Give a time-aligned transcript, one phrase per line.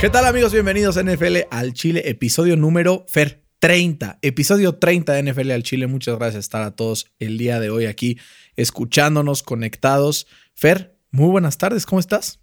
[0.00, 0.54] ¿Qué tal amigos?
[0.54, 5.88] Bienvenidos a NFL al Chile, episodio número Fer 30, episodio 30 de NFL al Chile.
[5.88, 8.18] Muchas gracias por estar a todos el día de hoy aquí
[8.56, 10.26] escuchándonos, conectados.
[10.54, 12.40] Fer, muy buenas tardes, ¿cómo estás?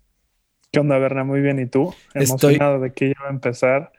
[0.72, 1.24] ¿Qué onda, Berna?
[1.24, 1.96] Muy bien, ¿y tú?
[2.14, 3.92] Emocionado de que ya va a empezar.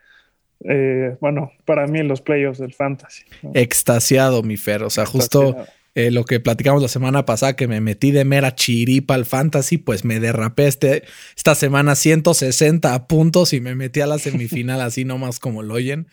[0.61, 3.25] Eh, bueno, para mí los playoffs del fantasy.
[3.55, 4.85] Extasiado, mi Fer.
[4.85, 5.57] O sea, justo
[5.99, 9.79] eh, lo que platicamos la semana pasada, que me metí de mera chiripa al fantasy,
[9.79, 11.03] pues me derrapé este,
[11.37, 16.07] esta semana 160 puntos y me metí a la semifinal así nomás como lo oyen.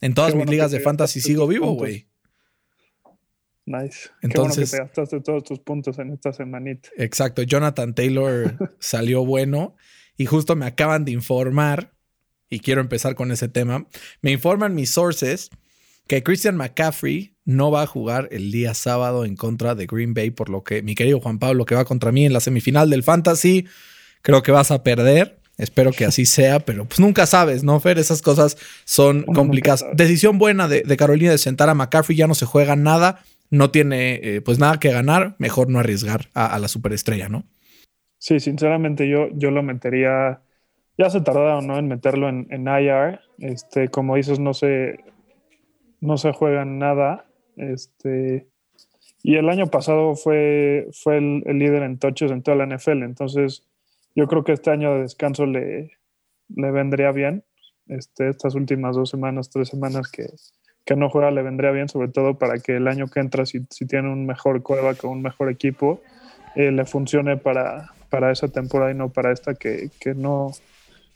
[0.00, 2.06] En todas mis ligas de fantasy sigo vivo, güey.
[3.66, 4.10] Nice.
[4.22, 6.90] Entonces, Qué bueno que te gastaste todos tus puntos en esta semanita.
[6.96, 7.42] Exacto.
[7.42, 9.74] Jonathan Taylor salió bueno
[10.16, 11.92] y justo me acaban de informar,
[12.52, 13.86] y quiero empezar con ese tema.
[14.20, 15.48] Me informan mis sources
[16.12, 20.30] que Christian McCaffrey no va a jugar el día sábado en contra de Green Bay,
[20.30, 23.02] por lo que mi querido Juan Pablo, que va contra mí en la semifinal del
[23.02, 23.66] Fantasy,
[24.20, 25.38] creo que vas a perder.
[25.56, 27.98] Espero que así sea, pero pues nunca sabes, ¿no, Fer?
[27.98, 29.86] Esas cosas son complicadas.
[29.94, 34.20] Decisión buena de, Carolina de sentar a McCaffrey, ya no se juega nada, no tiene
[34.22, 37.44] eh, pues nada que ganar, mejor no arriesgar a, la superestrella, ¿no?
[38.18, 40.42] Sí, sinceramente yo, yo lo metería,
[40.98, 41.78] ya se tardaron, ¿no?
[41.78, 44.98] En meterlo en, en IR, este, como dices, no se,
[46.02, 47.24] no se juegan nada.
[47.56, 48.48] Este,
[49.22, 53.04] y el año pasado fue, fue el, líder en toches en toda la NFL.
[53.04, 53.66] Entonces,
[54.14, 55.92] yo creo que este año de descanso le,
[56.48, 57.44] le vendría bien.
[57.86, 60.26] Este, estas últimas dos semanas, tres semanas que,
[60.96, 64.10] no juega, le vendría bien, sobre todo para que el año que entra, si, tiene
[64.10, 66.02] un mejor coreback con un mejor equipo,
[66.54, 70.50] eh, le funcione para, para esa temporada y no para esta que, no,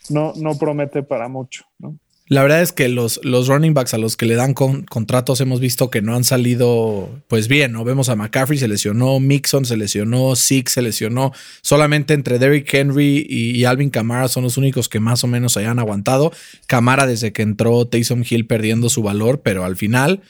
[0.08, 1.66] no, no promete para mucho.
[1.78, 1.98] ¿no?
[2.28, 5.60] La verdad es que los, los running backs a los que le dan contratos hemos
[5.60, 7.84] visto que no han salido pues bien, ¿no?
[7.84, 11.32] Vemos a McCaffrey se lesionó, Mixon se lesionó, Zeke se lesionó.
[11.62, 15.78] Solamente entre Derrick Henry y, Alvin Kamara son los únicos que más o menos hayan
[15.78, 16.32] aguantado.
[16.66, 20.22] Kamara desde que entró Taysom Hill perdiendo su valor, pero al final,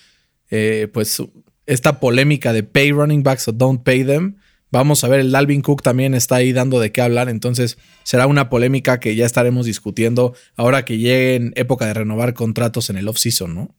[0.50, 1.22] eh, pues
[1.64, 4.36] esta polémica de pay running backs o don't pay them
[4.76, 8.26] Vamos a ver, el Dalvin Cook también está ahí dando de qué hablar, entonces será
[8.26, 12.98] una polémica que ya estaremos discutiendo ahora que llegue en época de renovar contratos en
[12.98, 13.70] el off-season, ¿no?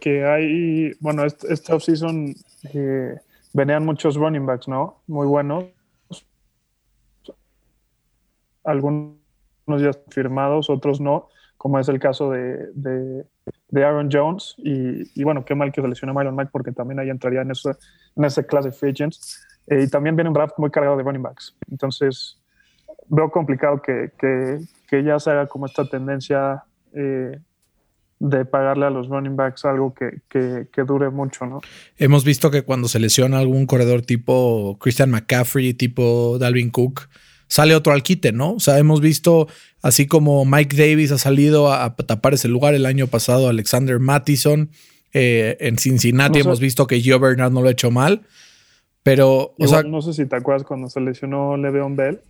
[0.00, 2.34] que hay, bueno, este, este off-season
[2.74, 3.14] eh,
[3.52, 5.02] venían muchos running backs, ¿no?
[5.06, 5.66] Muy buenos.
[8.64, 9.18] Algunos
[9.78, 13.24] ya firmados, otros no, como es el caso de, de,
[13.72, 14.54] Aaron Jones.
[14.58, 17.70] Y, bueno, qué mal que se lesionó Myron Mack porque también ahí entraría en ese
[18.16, 19.44] en esa clase de free agents.
[19.66, 21.54] Eh, y también viene un draft muy cargado de running backs.
[21.70, 22.38] Entonces,
[23.08, 26.64] veo complicado que, que, ya se haga como esta tendencia
[26.94, 27.38] eh,
[28.18, 31.60] de pagarle a los running backs algo que, que, dure mucho, ¿no?
[31.96, 37.08] Hemos visto que cuando se lesiona algún corredor tipo Christian McCaffrey, tipo Dalvin Cook,
[37.48, 38.52] sale otro al quite, ¿no?
[38.52, 39.48] O sea, hemos visto,
[39.82, 44.70] así como Mike Davis ha salido a, tapar ese lugar el año pasado, Alexander Mattison,
[45.12, 48.22] eh, en Cincinnati hemos visto que Gio Bernard no lo ha hecho mal.
[49.02, 52.20] Pero, o sea, no sé si te acuerdas cuando se lesionó Le'Veon Bell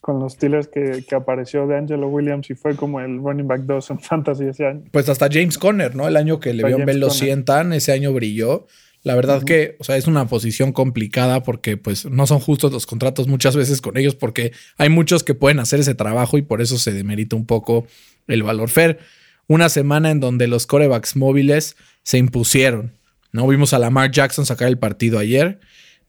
[0.00, 3.90] con los Steelers que, apareció de Angelo Williams y fue como el running back 2
[3.90, 4.82] en fantasy ese año.
[4.90, 6.08] Pues hasta James Conner, ¿no?
[6.08, 8.66] El año que Le'Veon Bell lo sientan, ese año brilló.
[9.02, 12.84] La verdad que, o sea, es una posición complicada porque pues no son justos los
[12.84, 16.60] contratos muchas veces con ellos porque hay muchos que pueden hacer ese trabajo y por
[16.60, 17.86] eso se demerita un poco
[18.26, 18.98] el valor fair.
[19.46, 22.92] Una semana en donde los corebacks móviles se impusieron.
[23.32, 23.46] ¿no?
[23.46, 25.60] Vimos a Lamar Jackson sacar el partido ayer.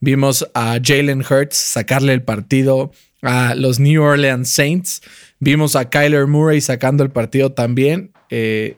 [0.01, 2.91] Vimos a Jalen Hurts sacarle el partido
[3.21, 5.01] a los New Orleans Saints.
[5.39, 8.11] Vimos a Kyler Murray sacando el partido también.
[8.29, 8.77] Eh,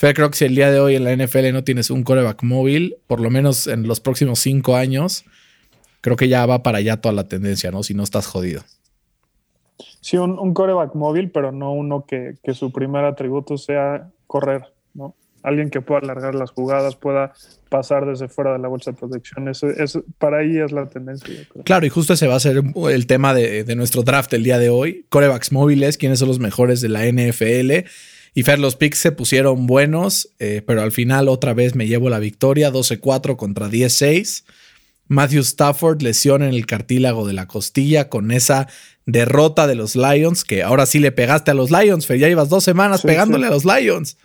[0.00, 2.96] creo que si el día de hoy en la NFL no tienes un coreback móvil,
[3.06, 5.24] por lo menos en los próximos cinco años,
[6.00, 7.82] creo que ya va para allá toda la tendencia, ¿no?
[7.82, 8.62] Si no estás jodido.
[10.00, 14.64] Sí, un, coreback móvil, pero no uno que, que su primer atributo sea correr,
[14.94, 15.14] ¿no?
[15.42, 17.32] alguien que pueda alargar las jugadas, pueda
[17.68, 19.48] pasar desde fuera de la bolsa de protección.
[19.48, 19.68] Eso,
[20.18, 21.28] para ahí es la tendencia.
[21.64, 22.60] Claro, y justo ese va a ser
[22.90, 25.06] el tema de, nuestro draft el día de hoy.
[25.08, 27.88] Corebacks móviles, quiénes son los mejores de la NFL.
[28.34, 32.10] Y Fer, los picks se pusieron buenos, eh, pero al final otra vez me llevo
[32.10, 34.44] la victoria, 12-4 contra 10-6.
[35.08, 38.68] Matthew Stafford lesión en el cartílago de la costilla con esa
[39.06, 42.48] derrota de los Lions, que ahora sí le pegaste a los Lions, Fer, ya ibas
[42.48, 44.16] dos semanas pegándole a los Lions.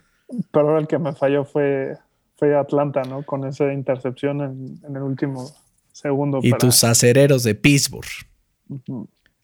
[0.51, 1.97] Pero el que me falló fue,
[2.35, 3.23] fue Atlanta, ¿no?
[3.23, 5.49] Con esa intercepción en, el último
[5.91, 6.39] segundo.
[6.43, 8.05] Y tus acereros de Pittsburgh.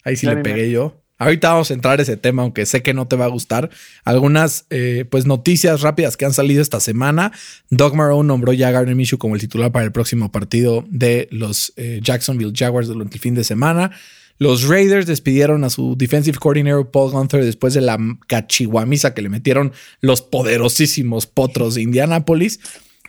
[0.04, 1.01] Ahí sí le pegué yo.
[1.22, 3.70] Ahorita vamos a entrar a ese tema, aunque sé que no te va a gustar.
[4.04, 7.30] Algunas eh, pues noticias rápidas que han salido esta semana.
[7.70, 11.28] Doug Marrone nombró ya a Gardner Minshew como el titular para el próximo partido de
[11.30, 13.92] los eh, Jacksonville Jaguars durante el fin de semana.
[14.38, 17.96] Los Raiders despidieron a su defensive coordinator Paul Gunther después de la
[18.26, 22.58] cachihuamisa que le metieron los poderosísimos potros de Indianapolis.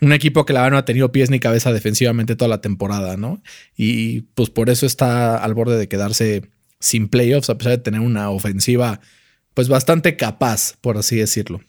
[0.02, 3.42] Un equipo que la no ha tenido pies ni cabeza defensivamente toda la temporada, ¿no?
[3.76, 6.53] Y pues por eso está al borde de quedarse
[6.84, 9.00] sin playoffs, a pesar de tener una ofensiva
[9.54, 11.62] pues bastante capaz, por así decirlo.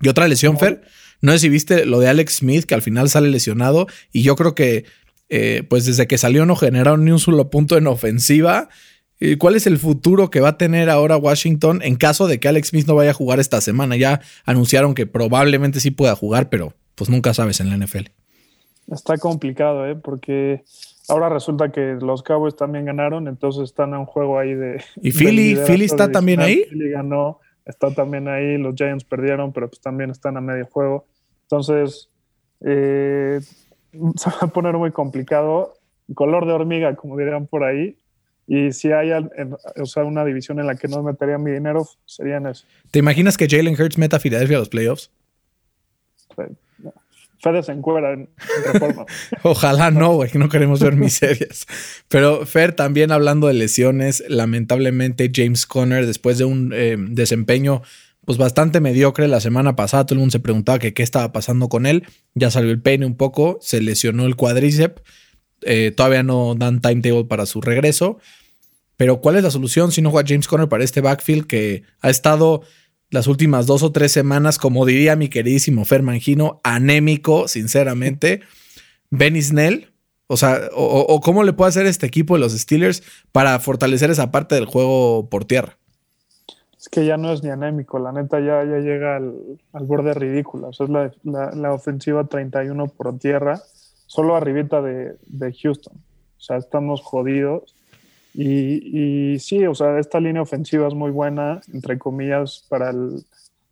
[0.00, 0.82] Y otra lesión, Fer,
[1.20, 4.36] no sé si viste lo de Alex Smith, que al final sale lesionado, y yo
[4.36, 4.84] creo que
[5.28, 8.68] eh, pues desde que salió no generaron ni un solo punto en ofensiva.
[9.38, 12.68] ¿Cuál es el futuro que va a tener ahora Washington en caso de que Alex
[12.68, 13.96] Smith no vaya a jugar esta semana?
[13.96, 18.10] Ya anunciaron que probablemente sí pueda jugar, pero pues nunca sabes en la NFL.
[18.92, 19.96] Está complicado, ¿eh?
[19.96, 20.64] Porque
[21.08, 24.82] ahora resulta que los Cowboys también ganaron, entonces están en un juego ahí de...
[24.96, 25.56] ¿Y Philly?
[25.66, 26.64] ¿Philly está también ahí?
[26.68, 31.06] Philly ganó, está también ahí, los Giants perdieron, pero pues también están a medio juego.
[31.42, 32.08] Entonces,
[32.60, 33.40] eh,
[34.16, 35.74] se va a poner muy complicado.
[36.14, 37.96] Color de hormiga, como dirían por ahí.
[38.48, 42.36] Y si hay o sea, una división en la que no metería mi dinero, sería
[42.36, 42.64] en eso.
[42.92, 45.10] ¿Te imaginas que Jalen Hurts meta a Philadelphia a los playoffs?
[47.40, 48.30] Fede se encuera en,
[48.72, 49.04] reforma.
[49.42, 51.66] Ojalá no, güey, no queremos ver miserias.
[52.08, 57.82] Pero Fer, también hablando de lesiones, lamentablemente James Conner, después de un eh, desempeño
[58.24, 60.04] pues bastante mediocre la semana pasada.
[60.04, 62.04] Todo el mundo se preguntaba qué estaba pasando con él.
[62.34, 65.00] Ya salió el peine un poco, se lesionó el cuádriceps.
[65.62, 68.18] Eh, todavía no dan timetable para su regreso.
[68.96, 72.10] Pero ¿cuál es la solución si no juega James Conner para este backfield que ha
[72.10, 72.62] estado
[73.10, 78.40] las últimas dos o tres semanas, como diría mi queridísimo Fer Mangino, anémico, sinceramente?
[79.10, 79.92] Benny Snell.
[80.28, 84.32] O sea, o cómo le puede hacer este equipo de los Steelers para fortalecer esa
[84.32, 85.78] parte del juego por tierra
[86.86, 89.34] es que ya no es ni anémico, la neta ya, llega al,
[89.72, 90.68] borde ridículo.
[90.68, 90.90] O sea, es
[91.24, 93.60] la, la, ofensiva 31 por tierra,
[94.06, 95.96] solo arribita de, de Houston.
[95.96, 97.74] O sea, estamos jodidos.
[98.38, 103.24] Y, y, sí, o sea, esta línea ofensiva es muy buena, entre comillas, para el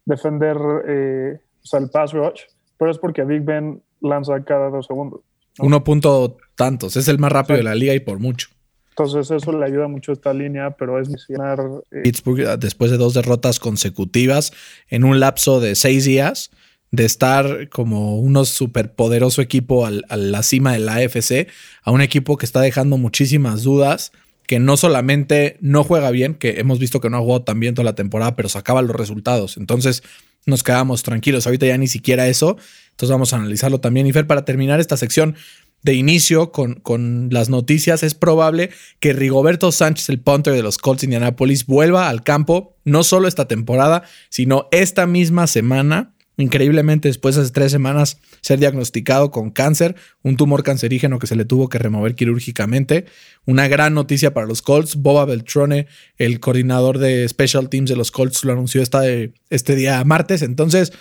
[0.06, 0.56] defender
[0.88, 2.42] eh, o sea, el pass rush,
[2.78, 5.20] pero es porque Big Ben lanza cada dos segundos.
[5.58, 8.48] Uno punto tantos, es el más rápido de la liga y por mucho.
[8.90, 11.58] Entonces eso le ayuda mucho a esta línea, pero es misionar.
[11.90, 14.52] Eh, Pittsburgh, ah, después de dos derrotas consecutivas
[14.88, 16.50] en un lapso de seis días,
[16.90, 21.48] de estar como un superpoderoso equipo a la cima de la AFC,
[21.82, 24.12] a un equipo que está dejando muchísimas dudas,
[24.46, 27.74] que no solamente no juega bien, que hemos visto que no ha jugado tan bien
[27.74, 29.56] toda la temporada, pero sacaba los resultados.
[29.56, 30.02] Entonces
[30.46, 31.46] nos quedamos tranquilos.
[31.46, 32.56] Ahorita ya ni siquiera eso.
[32.90, 34.06] Entonces vamos a analizarlo también.
[34.06, 35.36] Y Fer, para terminar esta sección,
[35.82, 38.70] de inicio con, con, las noticias, es probable
[39.00, 43.28] que Rigoberto Sánchez, el punter de los Colts de Indianapolis, vuelva al campo no solo
[43.28, 46.13] esta temporada, sino esta misma semana.
[46.36, 51.44] Increíblemente, después de tres semanas, ser diagnosticado con cáncer, un tumor cancerígeno que se le
[51.44, 53.06] tuvo que remover quirúrgicamente.
[53.46, 54.96] Una gran noticia para los Colts.
[54.96, 55.86] Boba Beltrone,
[56.18, 60.42] el coordinador de Special Teams de los Colts, lo anunció esta, este día martes.
[60.42, 60.92] Entonces,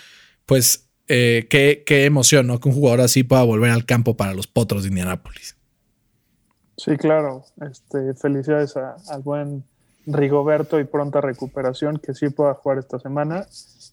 [0.46, 2.60] pues eh, qué, emoción, ¿no?
[2.60, 5.56] Que un jugador así pueda volver al campo para los potros de Indianápolis.
[6.76, 7.44] Sí, claro.
[7.60, 9.64] Este, felicidades al buen
[10.06, 13.46] Rigoberto y pronta recuperación, que sí pueda jugar esta semana.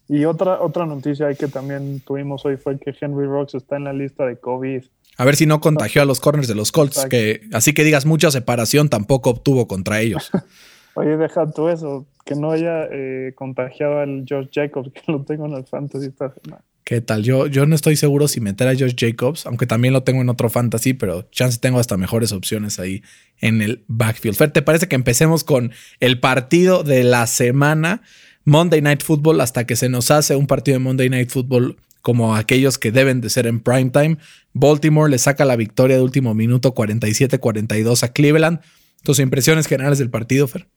[0.08, 3.92] Y otra, otra noticia que también tuvimos hoy fue que Henry Rocks está en la
[3.92, 4.82] lista de COVID.
[5.18, 8.06] A ver si no contagió a los corners de los Colts, que así que digas
[8.06, 10.30] mucha separación tampoco obtuvo contra ellos.
[10.94, 15.46] Oye, deja tú eso, que no haya eh, contagiado al Josh Jacobs, que lo tengo
[15.46, 16.62] en el fantasy esta semana.
[16.92, 17.22] ¿Qué tal?
[17.22, 20.28] Yo, yo no estoy seguro si meter a Josh Jacobs, aunque también lo tengo en
[20.28, 23.02] otro fantasy, pero chance tengo hasta mejores opciones ahí
[23.40, 24.36] en el backfield.
[24.36, 28.02] Fer, ¿te parece que empecemos con el partido de la semana?
[28.44, 32.36] Monday Night Football, hasta que se nos hace un partido de Monday Night Football como
[32.36, 34.18] aquellos que deben de ser en prime time.
[34.52, 38.60] Baltimore le saca la victoria de último minuto 47-42 a Cleveland.
[39.02, 40.68] Tus impresiones generales del partido, Fer.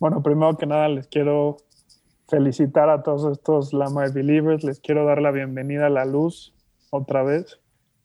[0.00, 1.58] Bueno, primero que nada les quiero
[2.28, 4.64] felicitar a todos estos Lamar Believers.
[4.64, 6.54] Les quiero dar la bienvenida a la luz
[6.90, 7.60] otra vez,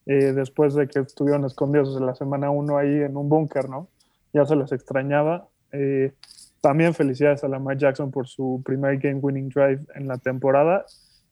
[0.05, 3.87] eh, después de que estuvieron escondidos en la semana 1 ahí en un búnker, ¿no?
[4.33, 5.47] Ya se les extrañaba.
[5.71, 6.13] Eh,
[6.61, 10.85] también felicidades a Lamar Jackson por su primer game winning drive en la temporada.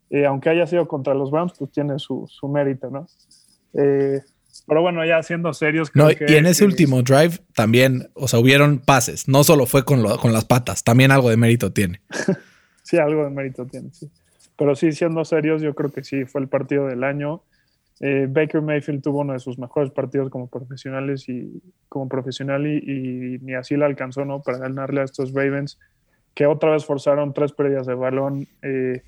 [0.10, 3.08] Eh, aunque haya sido contra los Browns, pues tiene su, su mérito, ¿no?
[4.66, 5.92] pero bueno, ya siendo serios.
[5.94, 9.28] no, y en ese último drive también, o sea, hubieron pases.
[9.28, 12.02] No solo fue con, con las patas, también algo de mérito tiene.
[12.88, 14.10] sí, algo de mérito tiene, sí.
[14.56, 17.44] Pero sí, siendo serios, yo creo que sí, fue el partido del año.
[18.00, 23.40] Eh, Baker Mayfield tuvo uno de sus mejores partidos como profesionales y como profesional y,
[23.42, 24.42] ni así la alcanzó, ¿no?
[24.42, 25.80] Para ganarle a estos Ravens
[26.34, 29.04] que otra vez forzaron tres pérdidas de balón eh,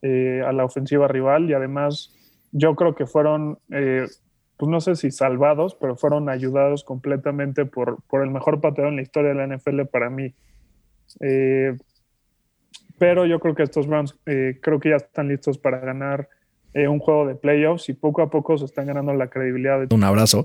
[0.00, 2.14] eh, a la ofensiva rival y además
[2.50, 8.22] yo creo que fueron pues no sé si salvados, pero fueron ayudados completamente por, por
[8.22, 10.34] el mejor pateador en la historia de la NFL para mí.
[13.02, 16.28] Pero yo creo que estos Rams eh, creo que ya están listos para ganar
[16.72, 19.80] eh, un juego de playoffs y poco a poco se están ganando la credibilidad.
[19.80, 19.92] De...
[19.92, 20.44] Un abrazo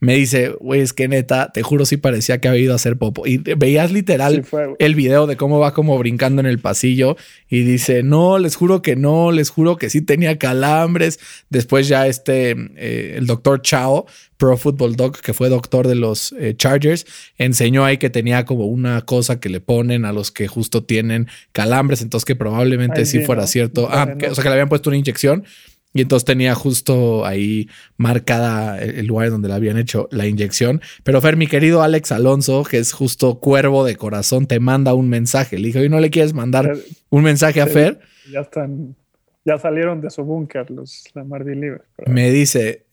[0.00, 2.96] me dice, güey, es que neta, te juro si parecía que había ido a hacer
[2.96, 3.26] popo.
[3.26, 4.44] Y veías literal
[4.78, 7.16] el video de cómo va como brincando en el pasillo
[7.48, 11.20] y dice, no, les juro que no, les juro que sí tenía calambres.
[11.50, 14.06] Después ya este, eh, el doctor Chao,
[14.40, 17.04] Pro Football Dog, que fue doctor de los eh, Chargers,
[17.36, 21.28] enseñó ahí que tenía como una cosa que le ponen a los que justo tienen
[21.52, 23.88] calambres, entonces que probablemente sí, fuera cierto.
[23.92, 25.44] Ah, o sea, que le habían puesto una inyección
[25.92, 27.68] y entonces tenía justo ahí
[27.98, 30.80] marcada el lugar donde le habían hecho la inyección.
[31.04, 35.10] Pero Fer, mi querido Alex Alonso, que es justo cuervo de corazón, te manda un
[35.10, 35.58] mensaje.
[35.58, 36.78] Le dije, ¿y no le quieres mandar
[37.10, 38.00] un mensaje a Fer?
[38.32, 38.96] Ya están,
[39.44, 41.82] ya salieron de su búnker los Lamar Libres.
[42.06, 42.86] Me dice,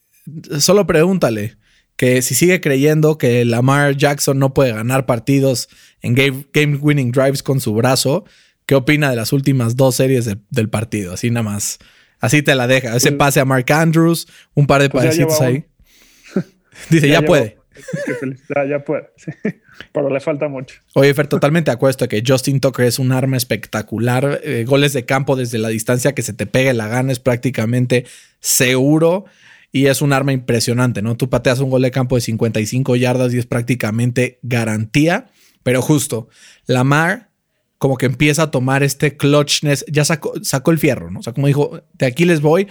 [0.60, 1.57] solo pregúntale
[1.96, 5.67] que si sigue creyendo que Lamar Jackson no puede ganar partidos
[6.01, 8.25] en game, winning drives con su brazo,
[8.65, 11.13] ¿qué opina de las últimas dos series del partido?
[11.13, 11.79] Así nada más
[12.19, 12.96] Así te la deja.
[12.96, 15.65] Ese pues, pase a Mark Andrews, un par de pues ahí.
[16.89, 17.57] Dice, ya, puede.
[18.69, 19.10] Ya, puede.
[19.91, 20.79] Pero le falta mucho.
[20.96, 24.41] Oye, Fer, totalmente de acuerdo que Justin Tucker es un arma espectacular.
[24.43, 28.05] Eh, goles de campo desde la distancia que se te pegue la gana es prácticamente
[28.39, 29.25] seguro.
[29.71, 31.17] Y es un arma impresionante, ¿no?
[31.17, 35.27] Tú pateas un gol de campo de 55 yardas y es prácticamente garantía.
[35.63, 36.29] Pero justo,
[36.65, 37.27] Lamar
[37.77, 41.19] como que empieza a tomar este clutchness, ya sacó, sacó el fierro, ¿no?
[41.19, 42.67] O sea, como dijo, de aquí les voy.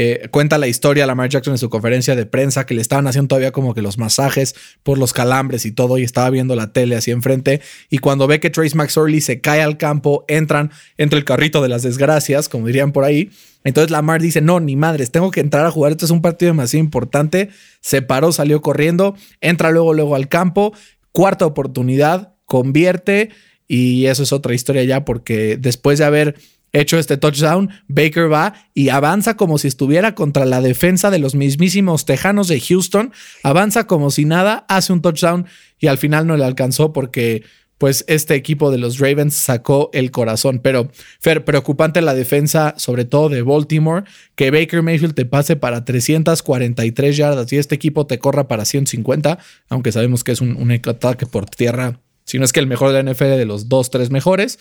[0.00, 3.26] Eh, cuenta la historia Lamar Jackson en su conferencia de prensa que le estaban haciendo
[3.26, 6.94] todavía como que los masajes por los calambres y todo y estaba viendo la tele
[6.94, 11.24] así enfrente y cuando ve que Trace McSorley se cae al campo entran entre el
[11.24, 13.30] carrito de las desgracias como dirían por ahí
[13.64, 16.52] entonces Lamar dice no ni madres tengo que entrar a jugar esto es un partido
[16.52, 17.48] demasiado importante
[17.80, 20.74] se paró salió corriendo entra luego luego al campo
[21.10, 23.30] cuarta oportunidad convierte
[23.66, 26.36] y eso es otra historia ya porque después de haber
[26.72, 31.34] hecho este touchdown, Baker va y avanza como si estuviera contra la defensa de los
[31.34, 35.46] mismísimos Tejanos de Houston, avanza como si nada, hace un touchdown
[35.78, 37.44] y al final no le alcanzó porque
[37.78, 40.58] pues este equipo de los Ravens sacó el corazón.
[40.60, 44.02] Pero, Fer, preocupante la defensa, sobre todo de Baltimore,
[44.34, 49.38] que Baker Mayfield te pase para 343 yardas y este equipo te corra para 150,
[49.68, 52.92] aunque sabemos que es un, un ataque por tierra si no es que el mejor
[52.92, 54.58] de la NFL de los dos, tres mejores.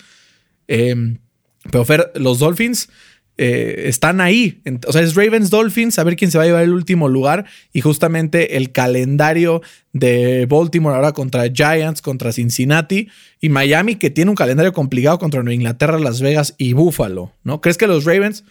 [0.69, 1.17] Em,
[1.71, 2.89] pero Fer, los Dolphins
[3.37, 4.61] eh, están ahí.
[4.87, 7.45] O sea, es Ravens Dolphins, a ver quién se va a llevar el último lugar.
[7.71, 9.61] Y justamente el calendario
[9.93, 13.09] de Baltimore ahora contra Giants, contra Cincinnati
[13.39, 17.31] y Miami, que tiene un calendario complicado contra Nueva Inglaterra, Las Vegas y Buffalo.
[17.43, 17.61] ¿No?
[17.61, 18.43] ¿Crees que los Ravens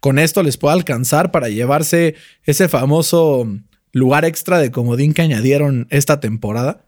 [0.00, 3.46] con esto les pueda alcanzar para llevarse ese famoso
[3.92, 6.80] lugar extra de comodín que añadieron esta temporada?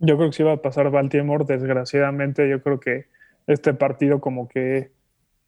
[0.00, 1.44] Yo creo que sí va a pasar Baltimore.
[1.46, 3.06] Desgraciadamente, yo creo que
[3.46, 4.90] este partido como que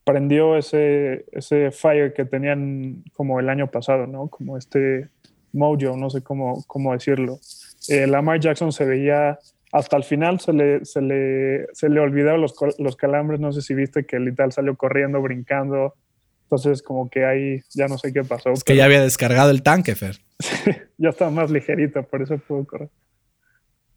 [0.04, 4.28] prendió ese, ese fire que tenían como el año pasado, ¿no?
[4.28, 5.08] Como este
[5.52, 7.38] mojo, no sé cómo, cómo decirlo.
[7.88, 9.38] Eh, Lamar Jackson se veía
[9.72, 13.60] hasta el final, se le, se le, se le olvidaron los, los calambres, no sé
[13.60, 15.94] si viste que literal salió corriendo, brincando.
[16.44, 18.50] Entonces, como que ahí ya no sé qué pasó.
[18.52, 20.16] Es que ya había descargado el tanque, Fer.
[20.96, 22.88] ya estaba más ligerito, por eso pudo correr.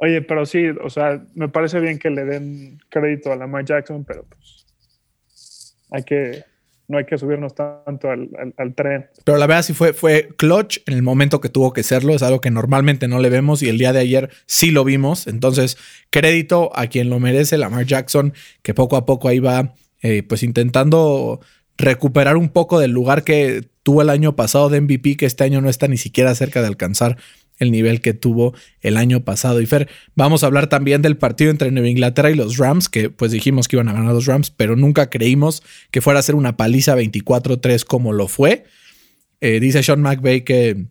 [0.03, 4.03] Oye, pero sí, o sea, me parece bien que le den crédito a Lamar Jackson,
[4.03, 4.65] pero pues
[5.91, 6.43] hay que,
[6.88, 9.05] no hay que subirnos tanto al, tren.
[9.24, 12.24] Pero la verdad sí fue, fue clutch en el momento que tuvo que serlo, es
[12.24, 15.27] algo que normalmente no le vemos y el día de ayer sí lo vimos.
[15.27, 15.77] Entonces,
[16.10, 20.41] crédito a quien lo merece, Lamar Jackson, que poco a poco ahí va eh, pues
[20.41, 21.41] intentando
[21.77, 25.62] recuperar un poco del lugar que tuvo el año pasado de MVP, que este año
[25.62, 27.17] no está ni siquiera cerca de alcanzar
[27.61, 29.61] el nivel que tuvo el año pasado.
[29.61, 33.09] Y Fer, vamos a hablar también del partido entre Nueva Inglaterra y los Rams, que
[33.09, 36.35] pues dijimos que iban a ganar los Rams, pero nunca creímos que fuera a ser
[36.35, 38.65] una paliza 24-3 como lo fue.
[39.41, 40.85] Eh, dice Sean McVay que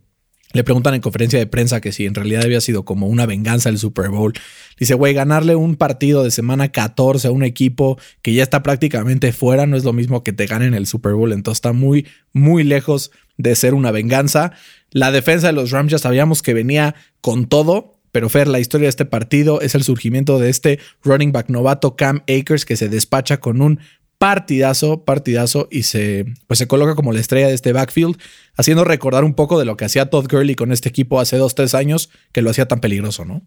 [0.53, 3.69] le preguntan en conferencia de prensa que si en realidad había sido como una venganza
[3.69, 4.33] el Super Bowl.
[4.79, 9.33] Dice, güey, ganarle un partido de semana 14 a un equipo que ya está prácticamente
[9.33, 11.33] fuera no es lo mismo que te ganen el Super Bowl.
[11.33, 14.53] Entonces está muy, muy lejos de ser una venganza.
[14.91, 18.87] La defensa de los Rams ya sabíamos que venía con todo, pero Fer, la historia
[18.87, 22.89] de este partido es el surgimiento de este running back novato Cam Akers que se
[22.89, 23.79] despacha con un
[24.21, 28.21] partidazo, partidazo y se, pues se coloca como la estrella de este backfield,
[28.55, 31.55] haciendo recordar un poco de lo que hacía Todd Gurley con este equipo hace dos,
[31.55, 33.41] tres años, que lo hacía tan peligroso, ¿no?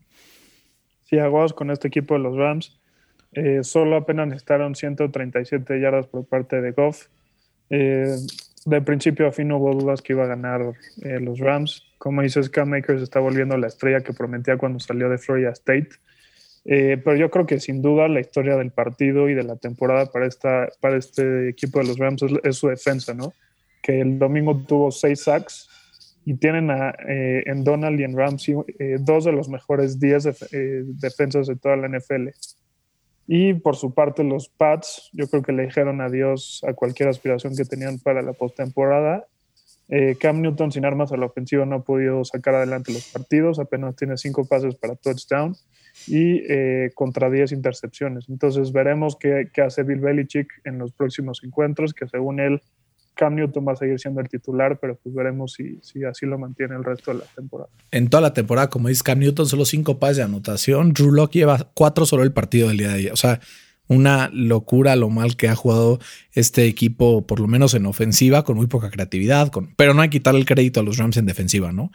[1.03, 2.75] Sí, aguas con este equipo de los Rams.
[3.33, 7.05] Eh, solo apenas necesitaron 137 yardas por parte de Goff.
[7.69, 8.15] Eh,
[8.65, 11.83] de principio a fin no hubo dudas que iba a ganar eh, los Rams.
[11.99, 15.89] Como dices, Cam Makers está volviendo la estrella que prometía cuando salió de Florida State.
[16.65, 20.05] Eh, pero yo creo que sin duda la historia del partido y de la temporada
[20.05, 23.33] para, esta, para este equipo de los Rams es, su defensa, ¿no?
[23.81, 25.67] Que el domingo tuvo seis sacks
[26.25, 28.55] y tienen eh, en Donald y en Ramsey
[28.99, 30.49] dos de los mejores 10
[31.01, 32.29] defensas de toda la NFL.
[33.27, 37.55] Y por su parte, los Pats, yo creo que le dijeron adiós a cualquier aspiración
[37.55, 39.25] que tenían para la postemporada.
[39.89, 43.59] Eh, Cam Newton sin armas a la ofensiva no ha podido sacar adelante los partidos,
[43.59, 45.55] apenas tiene cinco pases para touchdown
[46.07, 48.25] y eh, contra 10 intercepciones.
[48.29, 52.61] Entonces veremos qué, hace Bill Belichick en los próximos encuentros, que según él
[53.15, 56.39] Cam Newton va a seguir siendo el titular, pero pues veremos si, si así lo
[56.39, 57.69] mantiene el resto de la temporada.
[57.91, 60.93] En toda la temporada, como dice Cam Newton, solo cinco pases de anotación.
[60.93, 63.11] Drew Locke lleva cuatro solo el partido del día de ayer.
[63.11, 63.39] O sea,
[63.87, 65.99] una locura lo mal que ha jugado
[66.31, 70.19] este equipo, por lo menos en ofensiva, con muy poca creatividad, pero no hay que
[70.19, 71.91] quitarle el crédito a los Rams en defensiva, ¿no?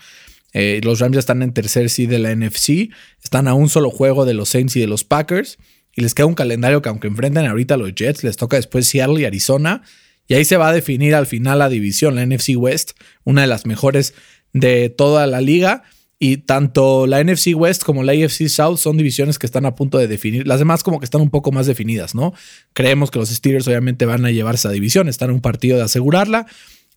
[0.52, 2.90] Eh, los Rams ya están en tercer seed de la NFC,
[3.22, 5.58] están a un solo juego de los Saints y de los Packers,
[5.94, 8.86] y les queda un calendario que aunque enfrenten ahorita a los Jets, les toca después
[8.86, 9.82] Seattle y Arizona,
[10.28, 12.92] y ahí se va a definir al final la división, la NFC West,
[13.24, 14.14] una de las mejores
[14.52, 15.82] de toda la liga.
[16.20, 19.98] Y tanto la NFC West como la AFC South son divisiones que están a punto
[19.98, 20.46] de definir.
[20.46, 22.34] Las demás como que están un poco más definidas, ¿no?
[22.72, 25.84] Creemos que los Steelers obviamente van a llevar esa división, están en un partido de
[25.84, 26.46] asegurarla.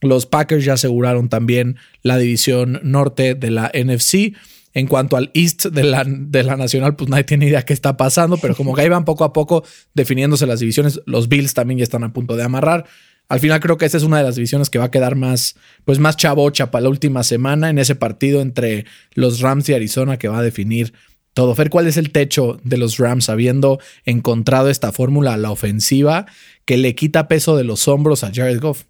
[0.01, 4.35] Los Packers ya aseguraron también la división norte de la NFC.
[4.73, 7.97] En cuanto al East de la, de la Nacional, pues nadie tiene idea qué está
[7.97, 11.77] pasando, pero como que ahí van poco a poco definiéndose las divisiones, los Bills también
[11.77, 12.85] ya están a punto de amarrar.
[13.27, 15.55] Al final creo que esta es una de las divisiones que va a quedar más,
[15.85, 20.17] pues más chavocha para la última semana en ese partido entre los Rams y Arizona
[20.17, 20.93] que va a definir
[21.33, 21.55] todo.
[21.55, 26.25] Fer, ¿cuál es el techo de los Rams habiendo encontrado esta fórmula a la ofensiva
[26.65, 28.83] que le quita peso de los hombros a Jared Goff?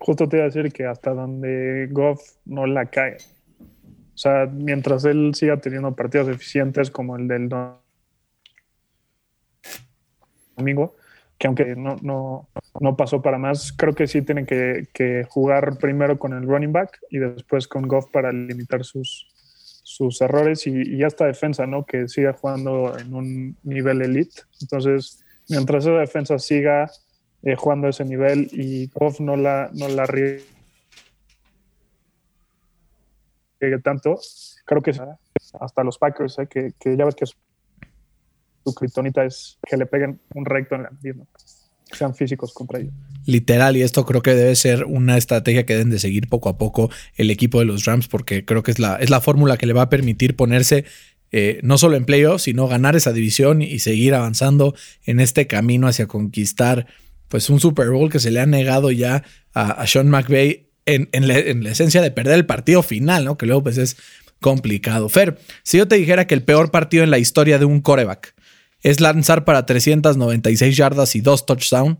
[0.00, 3.18] Justo te iba a decir que hasta donde Goff no la cae.
[4.14, 7.50] O sea, mientras él siga teniendo partidos eficientes como el del
[10.56, 10.96] domingo,
[11.38, 12.48] que aunque no, no,
[12.80, 16.98] no, pasó para más, creo que sí tienen que, jugar primero con el running back
[17.10, 19.26] y después con Goff para limitar sus,
[19.84, 21.84] sus errores y, y esta defensa, ¿no?
[21.84, 24.42] Que siga jugando en un nivel elite.
[24.62, 26.90] Entonces, mientras esa defensa siga
[27.42, 30.44] eh, jugando a ese nivel y Goff no la, no la riegue
[33.82, 34.18] tanto,
[34.64, 34.92] creo que
[35.60, 36.46] hasta los Packers, ¿eh?
[36.48, 40.90] que, que ya ves que su criptonita es que le peguen un recto en la
[41.02, 41.24] misma.
[41.92, 42.92] Sean físicos contra ellos.
[43.26, 46.56] Literal, y esto creo que debe ser una estrategia que deben de seguir poco a
[46.56, 49.66] poco el equipo de los Rams, porque creo que es la, es la fórmula que
[49.66, 50.84] le va a permitir ponerse
[51.32, 54.74] eh, no solo en playoffs, sino ganar esa división y seguir avanzando
[55.04, 56.86] en este camino hacia conquistar
[57.30, 61.28] pues un Super Bowl que se le ha negado ya a, Sean McVay en, en,
[61.28, 63.38] la, en, la, esencia de perder el partido final, ¿no?
[63.38, 63.96] Que luego pues es
[64.40, 65.08] complicado.
[65.08, 68.34] Fer, si yo te dijera que el peor partido en la historia de un coreback
[68.82, 71.98] es lanzar para 396 yardas y dos touchdowns,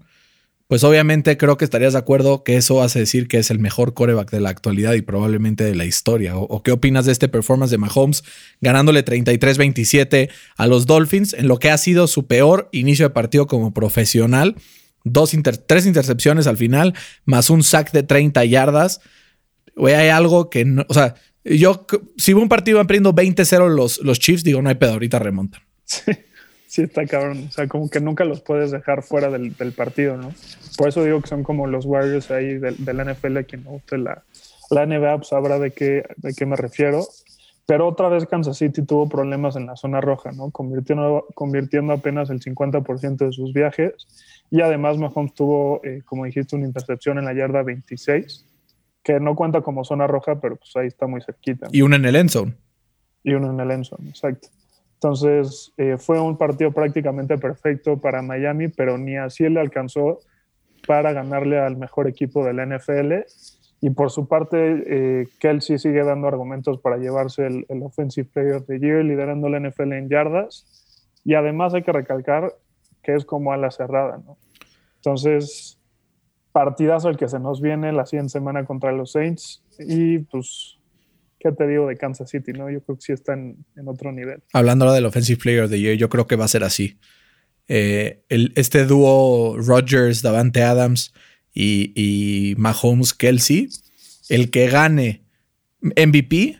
[0.66, 3.92] pues obviamente creo que estarías de acuerdo que eso hace decir que es el mejor
[3.92, 6.36] coreback de la actualidad y probablemente de la historia.
[6.36, 8.22] ¿O, qué opinas de este performance de Mahomes
[8.60, 13.48] ganándole 33-27 a los Dolphins en lo que ha sido su peor inicio de partido
[13.48, 14.54] como profesional?
[15.04, 15.34] Dos
[15.66, 19.00] tres intercepciones al final, más un sack de 30 yardas.
[19.76, 20.66] Güey, hay algo que.
[20.88, 21.86] O sea, yo,
[22.16, 25.62] si un partido van perdiendo 20-0 los, los Chiefs, digo, no hay pedo, ahorita remontan.
[25.84, 26.02] Sí
[26.70, 27.46] sí está cabrón.
[27.48, 30.32] O sea, como que nunca los puedes dejar fuera del, partido, ¿no?
[30.78, 33.98] Por eso digo que son como los Warriors ahí del, del NFL, quien no guste
[33.98, 34.22] la,
[34.70, 37.04] la NBA, pues sabrá de qué, de qué me refiero.
[37.66, 40.50] Pero otra vez Kansas City tuvo problemas en la zona roja, ¿no?
[40.50, 43.94] Convirtiendo, convirtiendo apenas el 50% de sus viajes.
[44.50, 48.46] Y además Mahomes tuvo, eh, como dijiste, una intercepción en la yarda 26,
[49.02, 51.68] que no cuenta como zona roja, pero pues ahí está muy cerquita.
[51.72, 52.54] Y una en el end zone.
[53.22, 54.48] Y una en el end zone, exacto.
[54.94, 60.18] Entonces eh, fue un partido prácticamente perfecto para Miami, pero ni así le alcanzó
[60.86, 63.12] para ganarle al mejor equipo de la NFL.
[63.80, 68.66] Y por su parte, eh, Kelsey sigue dando argumentos para llevarse el, Offensive Player of
[68.66, 70.66] the Year, liderando la NFL en yardas.
[71.24, 72.52] Y además hay que recalcar
[73.14, 74.38] es como a la cerrada, ¿no?
[74.96, 75.79] Entonces,
[76.53, 79.62] partidazo el que se nos viene la siguiente semana contra los Saints.
[79.79, 80.79] Y pues
[81.38, 82.53] ¿qué te digo de Kansas City?
[82.53, 82.70] ¿no?
[82.70, 84.42] Yo creo que sí está en, otro nivel.
[84.53, 86.99] Hablando ahora del Offensive Player of the Year, yo creo que va a ser así.
[87.68, 91.14] Eh, este dúo Rodgers, Davante Adams
[91.55, 93.68] y Mahomes Kelsey,
[94.29, 95.25] el que gane
[95.81, 96.59] MVP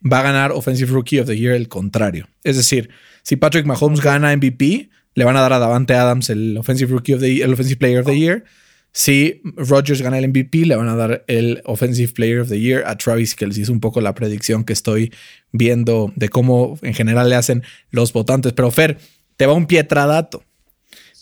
[0.00, 2.28] va a ganar Offensive Rookie of the Year el contrario.
[2.44, 2.90] Es decir,
[3.22, 7.14] si Patrick Mahomes gana MVP, le van a dar a Davante Adams el Offensive Rookie
[7.14, 8.44] of the el Offensive Player of the Year.
[8.92, 12.84] Si Rodgers gana el MVP, le van a dar el Offensive Player of the Year
[12.86, 13.64] a Travis Kelsey.
[13.64, 15.12] Es un poco la predicción que estoy
[15.50, 18.52] viendo de cómo en general le hacen los votantes.
[18.52, 18.98] Pero Fer,
[19.36, 20.44] te va un pietradato.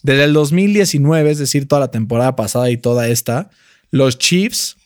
[0.02, 3.48] Desde el 2019, es decir, toda la temporada pasada y toda esta,
[3.90, 4.76] los Chiefs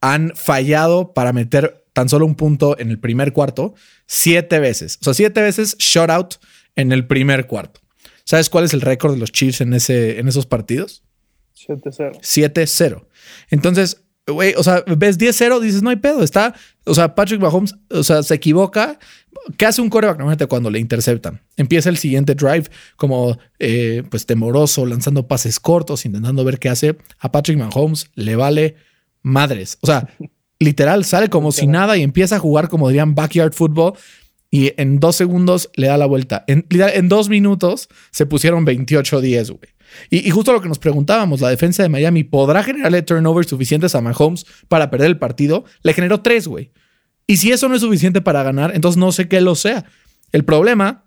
[0.00, 3.74] han fallado para meter tan solo un punto en el primer cuarto
[4.06, 4.98] siete veces.
[5.00, 6.36] O sea, siete veces shutout
[6.76, 7.80] en el primer cuarto.
[8.26, 11.04] ¿Sabes cuál es el récord de los Chiefs en, ese, en esos partidos?
[11.56, 12.20] 7-0.
[12.20, 13.06] 7-0.
[13.50, 16.52] Entonces, güey, o sea, ves 10-0, dices, no hay pedo, está,
[16.84, 18.98] o sea, Patrick Mahomes, o sea, se equivoca.
[19.56, 21.40] ¿Qué hace un coreback normalmente cuando le interceptan?
[21.56, 22.64] Empieza el siguiente drive
[22.96, 26.98] como, eh, pues, temoroso, lanzando pases cortos, intentando ver qué hace.
[27.20, 28.74] A Patrick Mahomes le vale
[29.22, 29.78] madres.
[29.82, 30.08] O sea,
[30.58, 33.94] literal, sale como si nada y empieza a jugar como dirían backyard football
[34.50, 36.44] y en dos segundos le da la vuelta.
[36.46, 36.64] En,
[37.08, 39.70] dos minutos se pusieron 28-10, güey.
[40.10, 44.00] Y, justo lo que nos preguntábamos, la defensa de Miami, ¿podrá generarle turnovers suficientes a
[44.00, 45.64] Mahomes para perder el partido?
[45.82, 46.70] Le generó tres, güey.
[47.26, 49.84] Y si eso no es suficiente para ganar, entonces no sé qué lo sea.
[50.32, 51.04] El problema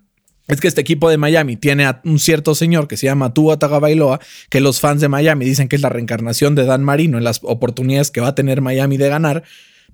[0.47, 3.59] es que este equipo de Miami tiene a un cierto señor que se llama Tua
[3.59, 7.23] Tagovailoa, que los fans de Miami dicen que es la reencarnación de Dan Marino en
[7.23, 9.43] las oportunidades que va a tener Miami de ganar.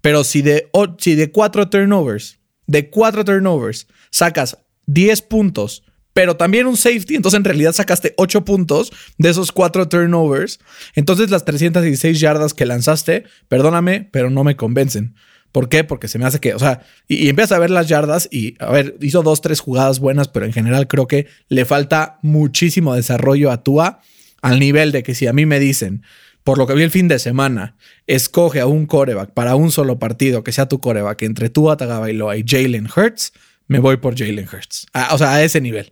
[0.02, 5.84] Pero si de, si de cuatro turnovers, de cuatro turnovers, sacas 10 puntos
[6.16, 7.18] pero también un safety.
[7.18, 10.62] Entonces, en realidad sacaste 8 puntos de esos 4 turnovers.
[10.96, 15.16] Entonces, las 316 yardas que lanzaste, perdóname, pero no me convencen.
[15.52, 15.84] ¿Por qué?
[15.84, 18.72] Porque se me hace que, o sea, y, empiezas a ver las yardas y, a
[18.72, 23.52] ver, hizo dos, tres jugadas buenas, pero en general creo que le falta muchísimo desarrollo
[23.52, 24.00] a Tua
[24.42, 26.04] al nivel de que si a mí me dicen,
[26.46, 27.76] por lo que vi el fin de semana,
[28.08, 32.38] escoge a un coreback para un solo partido que sea tu coreback entre Tua Tagovailoa
[32.38, 33.34] y Jalen Hurts,
[33.68, 34.88] me voy por Jalen Hurts.
[35.12, 35.92] o sea, a ese nivel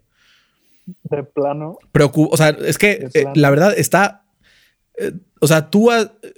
[0.86, 1.78] de plano.
[1.92, 4.26] o sea, es que eh, la verdad está.
[4.98, 5.90] Eh, o sea, tú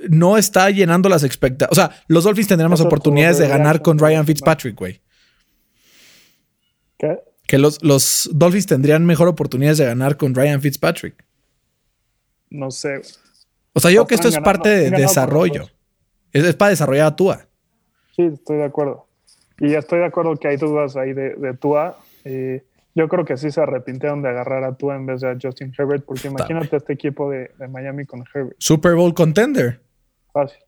[0.10, 1.72] no está llenando las expectativas.
[1.72, 5.02] O sea, los Dolphins tendrán más oportunidades de ganar con Ryan Fitzpatrick, güey.
[6.98, 7.20] ¿Qué?
[7.46, 11.24] Que los, los Dolphins tendrían mejor oportunidades de ganar con Ryan Fitzpatrick.
[12.50, 13.02] No sé.
[13.76, 15.70] O sea, yo creo que esto es parte de desarrollo.
[16.32, 17.48] Es, para desarrollar a Tua.
[18.16, 19.06] Sí, estoy de acuerdo.
[19.60, 21.98] Y estoy de acuerdo que hay dudas ahí de, de Tua.
[22.24, 22.64] Eh,
[22.96, 25.74] yo creo que sí se arrepintieron de agarrar a Tua en vez de a Justin
[25.78, 28.56] Herbert, porque imagínate este equipo de, Miami con Herbert.
[28.60, 29.82] Super Bowl contender.
[30.32, 30.60] Fácil.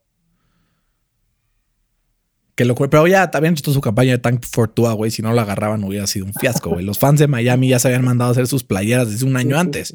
[2.56, 5.12] Que lo, pero ya también hecho su campaña de Tank for Tua, güey.
[5.12, 6.84] Si no lo agarraban, hubiera sido un fiasco, güey.
[6.84, 9.58] Los fans de Miami ya se habían mandado a hacer sus playeras desde un año
[9.58, 9.94] antes.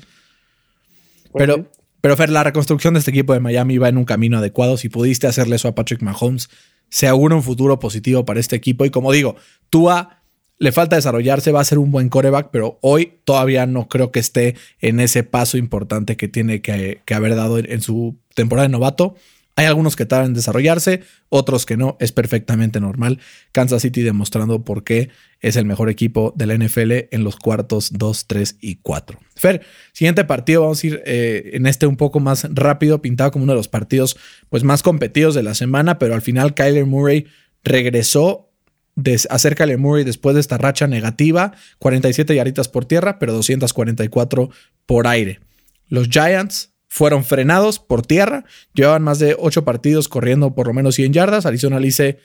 [1.33, 1.67] Pues pero,
[2.03, 4.77] pero, Fer, la reconstrucción de este equipo de Miami va en un camino adecuado.
[4.77, 6.51] Si pudiste hacerle eso a Patrick Mahomes,
[6.91, 8.85] se augura un futuro positivo para este equipo.
[8.85, 9.37] Y como digo,
[9.71, 10.23] Tua
[10.59, 14.21] le falta desarrollarse, va a ser un buen coreback, pero hoy todavía no creo que
[14.21, 19.15] esté en ese paso importante que tiene que, haber dado en, su temporada de novato.
[19.55, 23.19] Hay algunos que tardan en desarrollarse, otros que no, es perfectamente normal.
[23.53, 25.11] Kansas City demostrando por qué
[25.41, 29.19] es el mejor equipo de la NFL en los cuartos 2, 3 y 4.
[29.37, 29.63] Fer,
[29.93, 33.53] siguiente partido, vamos a ir eh, en este un poco más rápido, pintado como uno
[33.53, 34.17] de los partidos
[34.49, 37.27] pues, más competidos de la semana, pero al final Kyler Murray
[37.63, 38.49] regresó
[38.95, 44.51] de hacer Murray después de esta racha negativa, 47 yaritas por tierra, pero 244
[44.87, 45.41] por aire.
[45.89, 50.97] Los Giants fueron frenados por tierra, llevaban más de 8 partidos corriendo por lo menos
[50.97, 51.47] 100 yardas.
[51.47, 52.19] Arizona le dice,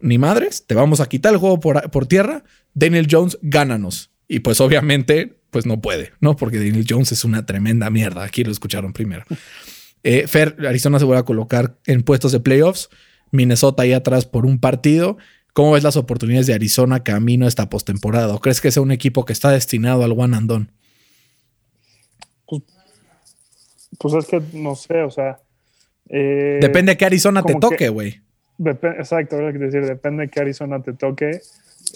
[0.00, 2.44] ni madres, te vamos a quitar el juego por, por tierra.
[2.72, 4.10] Daniel Jones, gánanos.
[4.26, 6.34] Y pues obviamente, pues no puede, ¿no?
[6.34, 8.24] Porque Daniel Jones es una tremenda mierda.
[8.24, 9.24] Aquí lo escucharon primero.
[10.06, 12.90] Eh, Fer, Arizona se vuelve a colocar en puestos de playoffs.
[13.30, 15.16] Minnesota ahí atrás por un partido.
[15.54, 18.34] ¿Cómo ves las oportunidades de Arizona camino a esta postemporada?
[18.34, 20.66] ¿O crees que sea un equipo que está destinado al one and done?
[22.46, 22.62] Pues,
[23.98, 25.38] pues es que no sé, o sea.
[26.08, 28.20] Eh, depende de qué Arizona te toque, güey.
[28.58, 31.40] Exacto, es decir, depende de qué Arizona te toque.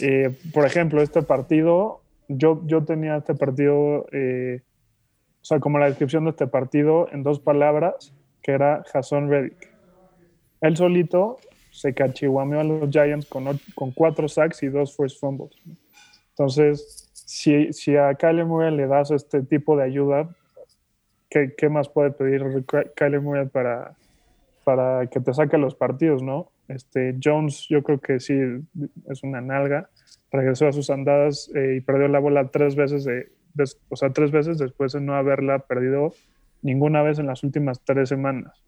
[0.00, 4.62] Eh, por ejemplo, este partido, yo, yo tenía este partido, eh,
[5.40, 9.70] o sea, como la descripción de este partido en dos palabras, que era Jason Reddick.
[10.60, 11.38] Él solito
[11.70, 15.56] se cachihuameó a los Giants con, con cuatro sacks y dos first fumbles.
[16.30, 20.28] Entonces, si, si a Kyler Murray le das este tipo de ayuda,
[21.28, 22.44] ¿qué, más puede pedir
[22.94, 23.94] Kyler Murray para,
[24.64, 26.50] para que te saque los partidos, no?
[26.68, 28.34] Este, Jones, yo creo que sí
[29.10, 29.88] es una nalga.
[30.30, 33.28] Regresó a sus andadas eh, y perdió la bola tres veces, de,
[33.88, 36.12] o sea, tres veces después de no haberla perdido
[36.62, 38.62] ninguna vez en las últimas tres semanas.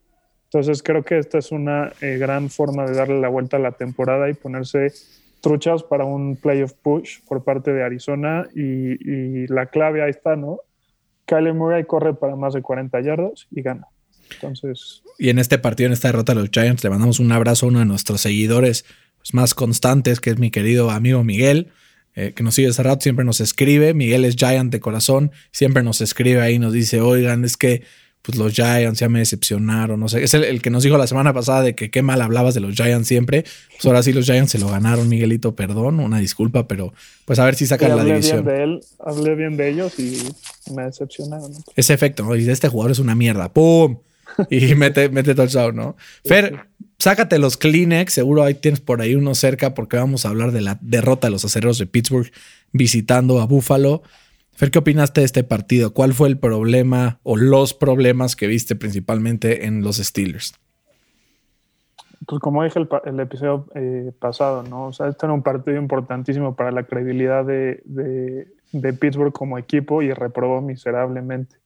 [0.45, 3.73] Entonces creo que esta es una eh, gran forma de darle la vuelta a la
[3.73, 4.93] temporada y ponerse
[5.41, 10.59] truchas para un playoff push por parte de Arizona y, la clave ahí está, ¿no?
[11.31, 13.87] Kyle Murray corre para más de 40 yardas y gana.
[14.33, 15.03] Entonces.
[15.17, 17.69] Y en este partido, en esta derrota de los Giants, le mandamos un abrazo a
[17.69, 18.85] uno de nuestros seguidores
[19.19, 21.69] pues, más constantes, que es mi querido amigo Miguel,
[22.17, 23.95] eh, que nos sigue hace rato, siempre nos escribe.
[23.95, 27.85] Miguel es Giant de corazón, siempre nos escribe ahí, nos dice, oigan, es que
[28.23, 31.33] pues los Giants ya me decepcionaron, no sé, es el, que nos dijo la semana
[31.33, 34.53] pasada de que qué mal hablabas de los Giants siempre, pues ahora sí los Giants
[34.53, 36.93] se lo ganaron, Miguelito, perdón, una disculpa, pero
[37.25, 38.45] pues a ver si sacan la división.
[38.45, 40.19] Bien de él, hablé bien de ellos y
[40.75, 41.53] me decepcionaron.
[41.77, 42.37] Ese efecto, ¿no?
[42.37, 43.99] Y este jugador es una mierda, ¡pum!
[44.51, 45.97] Y mete, mete touchdown, ¿no?
[46.25, 46.67] Fer,
[46.99, 50.61] sácate los Kleenex, seguro ahí tienes por ahí uno cerca porque vamos a hablar de
[50.61, 52.31] la derrota de los aceros de Pittsburgh
[52.73, 54.03] visitando a Buffalo.
[54.53, 55.95] Fer, ¿qué opinaste de este partido?
[55.95, 60.55] ¿Cuál fue el problema o los problemas que viste principalmente en los Steelers?
[62.27, 64.89] Pues como dije el, episodio eh, pasado, ¿no?
[64.89, 68.47] O sea, este era un partido importantísimo para la credibilidad de,
[69.01, 71.57] Pittsburgh como equipo y reprobó miserablemente.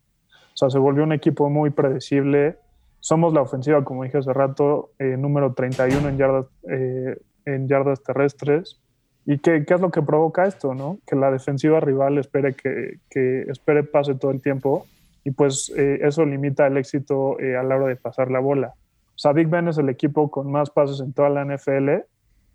[0.55, 2.57] O sea, se volvió un equipo muy predecible.
[3.01, 8.03] Somos la ofensiva, como dije hace rato, eh, número 31 en yardas, eh, en yardas
[8.03, 8.81] terrestres.
[9.27, 10.75] ¿Y qué, qué, es lo que provoca esto?
[10.75, 10.99] ¿no?
[11.07, 14.87] Que la defensiva rival espere que, que espere pase todo el tiempo
[15.25, 18.75] y pues eh, eso limita el éxito eh, a la hora de pasar la bola.
[19.15, 22.05] O sea, Big Ben es el equipo con más pases en toda la NFL,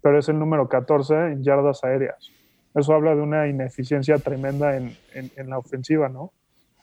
[0.01, 2.31] pero es el número 14 en yardas aéreas.
[2.75, 6.31] Eso habla de una ineficiencia tremenda en, en, en la ofensiva, ¿no?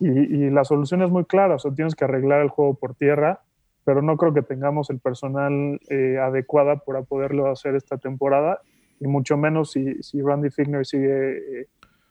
[0.01, 2.95] Y, y, la solución es muy clara, o sea, tienes que arreglar el juego por
[2.95, 3.41] tierra,
[3.85, 8.61] pero no creo que tengamos el personal eh, adecuado para poderlo hacer esta temporada
[9.01, 11.69] y mucho menos si, si Randy Figner sigue eh,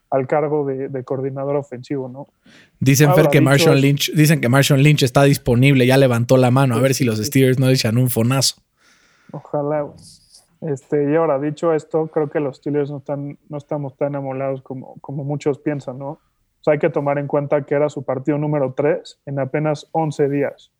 [0.10, 2.28] al cargo de, coordinador ofensivo, ¿no?
[2.80, 6.80] Dicen que Marshall Lynch, dicen que Marshall Lynch está disponible, ya levantó la mano, a
[6.80, 8.62] ver si los Steelers no echan un fonazo.
[9.32, 9.88] Ojalá.
[10.62, 14.62] Este, y ahora, dicho esto, creo que los Steelers no, están, no estamos tan amolados
[14.62, 16.10] como, como muchos piensan, ¿no?
[16.10, 16.20] O
[16.62, 20.30] sea, hay que tomar en cuenta que era su partido número 3 en apenas 11
[20.30, 20.72] días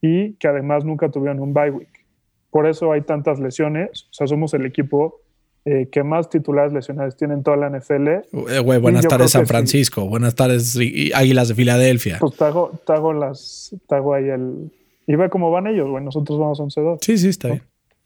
[0.00, 2.04] y que además nunca tuvieron un bye week.
[2.50, 4.08] Por eso hay tantas lesiones.
[4.10, 5.20] O sea, somos el equipo
[5.66, 8.08] eh, que más titulares lesionados tienen toda la NFL.
[8.08, 10.78] Eh, buenas tardes San Francisco, buenas tardes
[11.14, 12.18] Águilas de Filadelfia.
[12.20, 14.70] Pues te hago, las, te hago ahí el...
[15.06, 16.98] Y ve cómo van ellos, güey, nosotros vamos 11-2.
[17.00, 17.62] Sí, sí, está bien.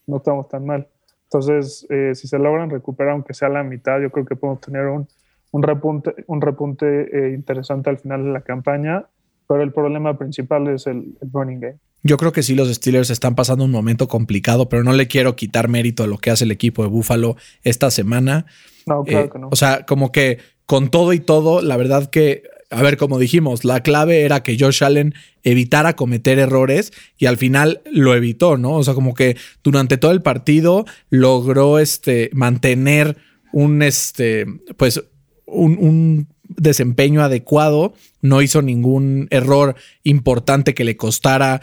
[0.06, 0.86] No estamos tan mal.
[1.24, 4.86] Entonces, eh, si se logran recuperar, aunque sea la mitad, yo creo que podemos tener
[4.86, 5.08] un,
[5.50, 9.06] un repunte, un repunte interesante al final de la campaña,
[9.48, 11.78] pero el problema principal es el, el running game.
[12.02, 15.36] Yo creo que sí, los Steelers están pasando un momento complicado, pero no le quiero
[15.36, 18.46] quitar mérito a lo que hace el equipo de Buffalo esta semana.
[18.86, 19.48] No, claro eh, que no.
[19.50, 23.64] O sea, como que con todo y todo, la verdad que, a ver, como dijimos,
[23.64, 28.74] la clave era que Josh Allen evitara cometer errores y al final lo evitó, ¿no?
[28.74, 33.16] O sea, como que durante todo el partido logró este, mantener
[33.52, 35.02] un, este, pues,
[35.46, 41.62] un, un desempeño adecuado, no hizo ningún error importante que le costara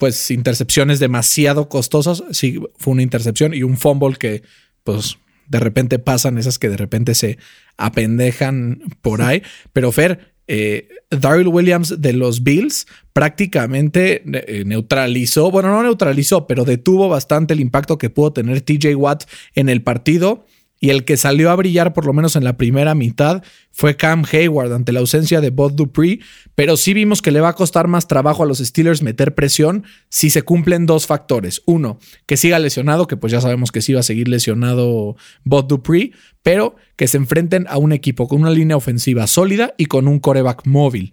[0.00, 2.24] pues intercepciones demasiado costosas.
[2.32, 4.42] Sí, fue una intercepción y un fumble que
[4.82, 7.36] pues de repente pasan, esas que de repente se
[7.76, 9.42] apendejan por ahí.
[9.74, 16.64] Pero Fer, eh, Daryl Williams de los Bills prácticamente eh, neutralizó, bueno, no neutralizó, pero
[16.64, 20.46] detuvo bastante el impacto que pudo tener TJ Watt en el partido
[20.82, 24.24] y el que salió a brillar por lo menos en la primera mitad fue Cam
[24.32, 26.20] Hayward ante la ausencia de Bob Dupree,
[26.54, 29.84] pero sí vimos que le va a costar más trabajo a los Steelers meter presión
[30.08, 31.62] si se cumplen dos factores.
[31.66, 35.68] Uno, que siga lesionado, que pues ya sabemos que sí va a seguir lesionado Bob
[35.68, 36.12] Dupree,
[36.42, 40.18] pero que se enfrenten a un equipo con una línea ofensiva sólida y con un
[40.18, 41.12] coreback móvil.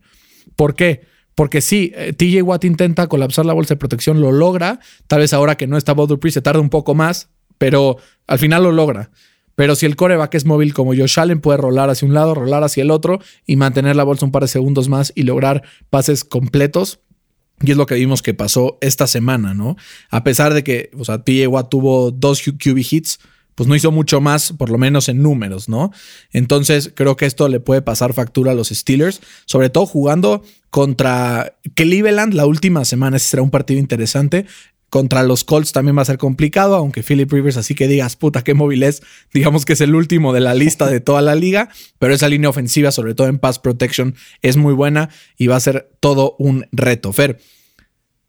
[0.56, 1.02] ¿Por qué?
[1.36, 4.80] Porque sí, eh, TJ Watt intenta colapsar la bolsa de protección, lo logra.
[5.08, 8.40] Tal vez ahora que no está Bob Dupree se tarda un poco más, pero al
[8.40, 9.12] final lo logra.
[9.58, 12.63] Pero si el coreback es móvil como Josh Allen, puede rolar hacia un lado, rolar
[12.63, 16.24] hacia el otro y mantener la bolsa un par de segundos más y lograr pases
[16.24, 17.00] completos.
[17.62, 19.76] Y es lo que vimos que pasó esta semana, ¿no?
[20.12, 23.17] A pesar de que, o sea, Watt tuvo dos QB hits,
[23.56, 25.91] pues no hizo mucho más, por lo menos en números, ¿no?
[26.32, 31.58] Entonces creo que esto le puede pasar factura a los Steelers, sobre todo jugando contra
[31.74, 33.17] Cleveland la última semana.
[33.17, 34.46] Ese será un partido interesante.
[34.89, 38.43] Contra los Colts también va a ser complicado, aunque Philip Rivers, así que digas, puta,
[38.43, 41.69] qué móvil es, digamos que es el último de la lista de toda la liga,
[42.00, 45.60] pero esa línea ofensiva, sobre todo en pass protection, es muy buena y va a
[45.60, 47.12] ser todo un reto.
[47.12, 47.38] Fer,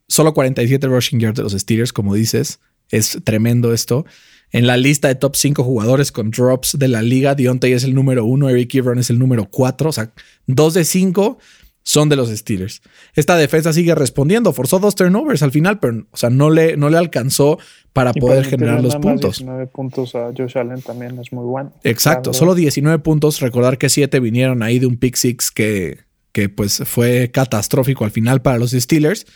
[0.09, 2.59] solo 47 rushing yards de los Steelers, como dices,
[2.91, 4.05] es tremendo esto.
[4.51, 7.95] En la lista de top 5 jugadores con drops de la liga, Deontay es el
[7.95, 10.13] número 1, Eric Ebron es el número 4, o sea,
[10.47, 11.39] 2 de 5
[11.83, 12.83] son de los Steelers.
[13.15, 16.91] Esta defensa sigue respondiendo, forzó dos turnovers al final, pero o sea, no, le, no
[16.91, 17.59] le alcanzó
[17.93, 19.39] para poder generar los puntos.
[19.39, 21.73] 19 puntos a Josh Allen también es muy bueno.
[21.85, 23.41] Exacto, solo 19 puntos.
[23.41, 26.01] Recordar que 7 vinieron ahí de un pick six que,
[26.33, 29.27] que pues fue catastrófico al final para los Steelers.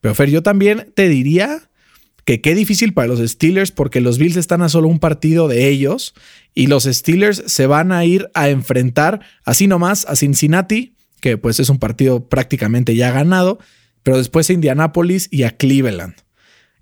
[0.00, 1.70] Pero Fer, yo también te diría
[2.24, 5.68] que qué difícil para los Steelers porque los Bills están a solo un partido de
[5.68, 6.14] ellos
[6.54, 11.60] y los Steelers se van a ir a enfrentar así nomás a Cincinnati, que pues
[11.60, 13.58] es un partido prácticamente ya ganado,
[14.02, 16.14] pero después a Indianapolis y a Cleveland.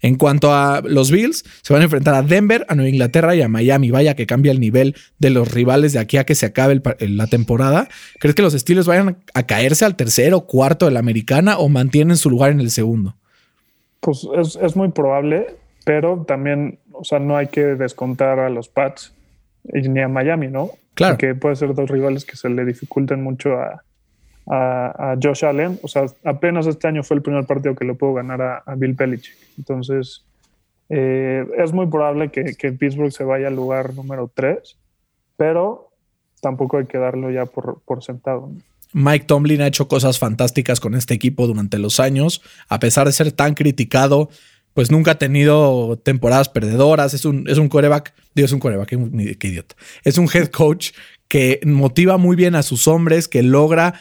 [0.01, 3.43] En cuanto a los Bills, se van a enfrentar a Denver, a Nueva Inglaterra y
[3.43, 3.91] a Miami.
[3.91, 7.27] Vaya que cambia el nivel de los rivales de aquí a que se acabe la
[7.27, 7.87] temporada.
[8.19, 12.17] ¿Crees que los Steelers vayan a caerse al tercero, cuarto de la americana o mantienen
[12.17, 13.17] su lugar en el segundo?
[14.01, 14.27] Pues
[14.63, 19.13] es, muy probable, pero también, o sea, no hay que descontar a los Pats
[19.65, 20.71] ni a Miami, ¿no?
[20.95, 21.19] Claro.
[21.19, 23.85] Que puede ser dos rivales que se le dificulten mucho a,
[24.51, 25.79] a, Josh Allen.
[25.83, 28.95] O sea, apenas este año fue el primer partido que le pudo ganar a, Bill
[28.95, 29.37] Belichick.
[29.57, 30.25] Entonces,
[30.89, 34.77] eh, es muy probable que, que, Pittsburgh se vaya al lugar número 3,
[35.37, 35.91] pero
[36.41, 38.51] tampoco hay que darlo ya por, por sentado.
[38.93, 43.13] Mike Tomlin ha hecho cosas fantásticas con este equipo durante los años, a pesar de
[43.13, 44.31] ser tan criticado,
[44.75, 48.89] pues nunca ha tenido temporadas perdedoras, es un, es un coreback, digo, es un coreback,
[48.89, 50.91] qué, idiota, es un head coach
[51.29, 53.95] que motiva muy bien a sus hombres, que logra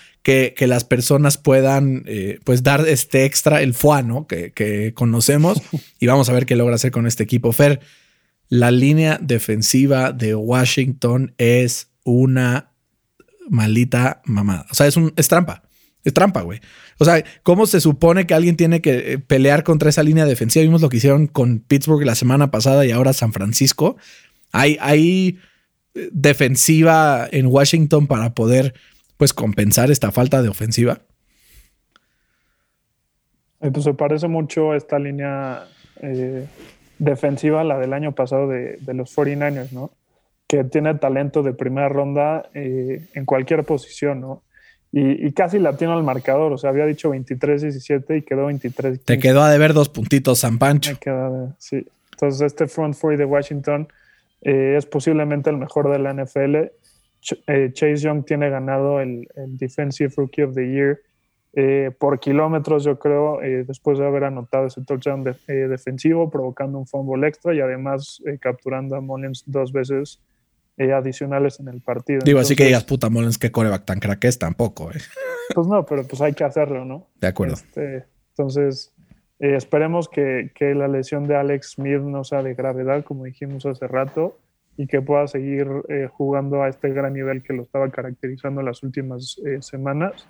[0.55, 5.61] que, las personas puedan eh, pues dar este extra, el fuano que, que conocemos
[5.99, 7.51] y vamos a ver qué logra hacer con este equipo.
[7.51, 7.79] Fer,
[8.49, 12.71] la línea defensiva de Washington es una
[13.49, 14.65] maldita mamada.
[14.71, 15.63] O sea, es, un, es trampa.
[16.03, 16.59] Es trampa, güey.
[16.97, 20.63] O sea, ¿cómo se supone que alguien tiene que eh, pelear contra esa línea defensiva?
[20.63, 23.97] Vimos lo que hicieron con Pittsburgh la semana pasada y ahora San Francisco.
[24.51, 25.39] Hay, hay
[25.93, 28.73] eh, defensiva en Washington para poder,
[29.19, 31.01] pues, compensar esta falta de ofensiva.
[33.61, 35.67] Entonces se parece mucho esta línea
[36.01, 36.47] eh,
[36.97, 39.91] defensiva a la del año pasado de, de los 49ers, ¿no?
[40.49, 44.41] que tiene talento de primera ronda eh, en cualquier posición, ¿no?
[44.91, 49.19] Y, casi la tiene al marcador, o sea, había dicho 23-17 y quedó 23 Te
[49.19, 50.97] quedó a deber dos puntitos, San Pancho.
[51.59, 51.85] sí.
[52.13, 53.87] Entonces, este front four de Washington
[54.41, 56.71] eh, es posiblemente el mejor de la NFL.
[57.47, 60.99] Eh, Chase Young tiene ganado el, Defensive Rookie of the Year
[61.97, 67.53] por kilómetros, yo creo, después de haber anotado ese touchdown defensivo, provocando un fumble extra
[67.53, 70.21] y además capturando a Mullins dos veces
[70.79, 72.21] eh, adicionales en el partido.
[72.23, 74.89] Digo, así que digas, puta Mullens, qué coreback tan crack es, tampoco.
[74.91, 74.95] Eh.
[75.53, 77.07] Pues no, pero pues hay que hacerlo, ¿no?
[77.19, 77.55] De acuerdo.
[77.55, 78.93] Este, entonces,
[79.39, 83.65] eh, esperemos que, que, la lesión de Alex Smith no sea de gravedad, como dijimos
[83.65, 84.37] hace rato,
[84.79, 85.67] y que pueda seguir
[86.13, 90.25] jugando a este gran nivel que lo estaba caracterizando en las últimas semanas.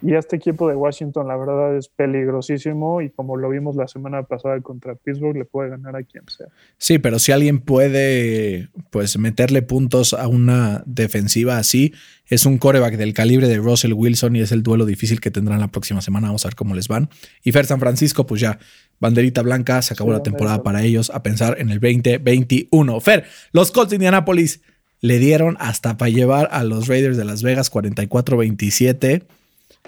[0.00, 4.22] Y este equipo de Washington, la verdad, es peligrosísimo y como lo vimos la semana
[4.22, 6.46] pasada contra Pittsburgh, le puede ganar a quien sea.
[6.76, 11.92] Sí, pero si alguien puede pues meterle puntos a una defensiva así,
[12.26, 15.58] es un coreback del calibre de Russell Wilson y es el duelo difícil que tendrán
[15.58, 16.28] la próxima semana.
[16.28, 17.08] Vamos a ver cómo les van.
[17.42, 18.60] Y Fer San Francisco, pues ya,
[19.00, 23.00] banderita blanca, se acabó la temporada para ellos a pensar en el 2021.
[23.00, 24.60] Fer, los Colts de Indianapolis
[25.00, 29.26] le dieron hasta para llevar a los Raiders de Las Vegas 44-27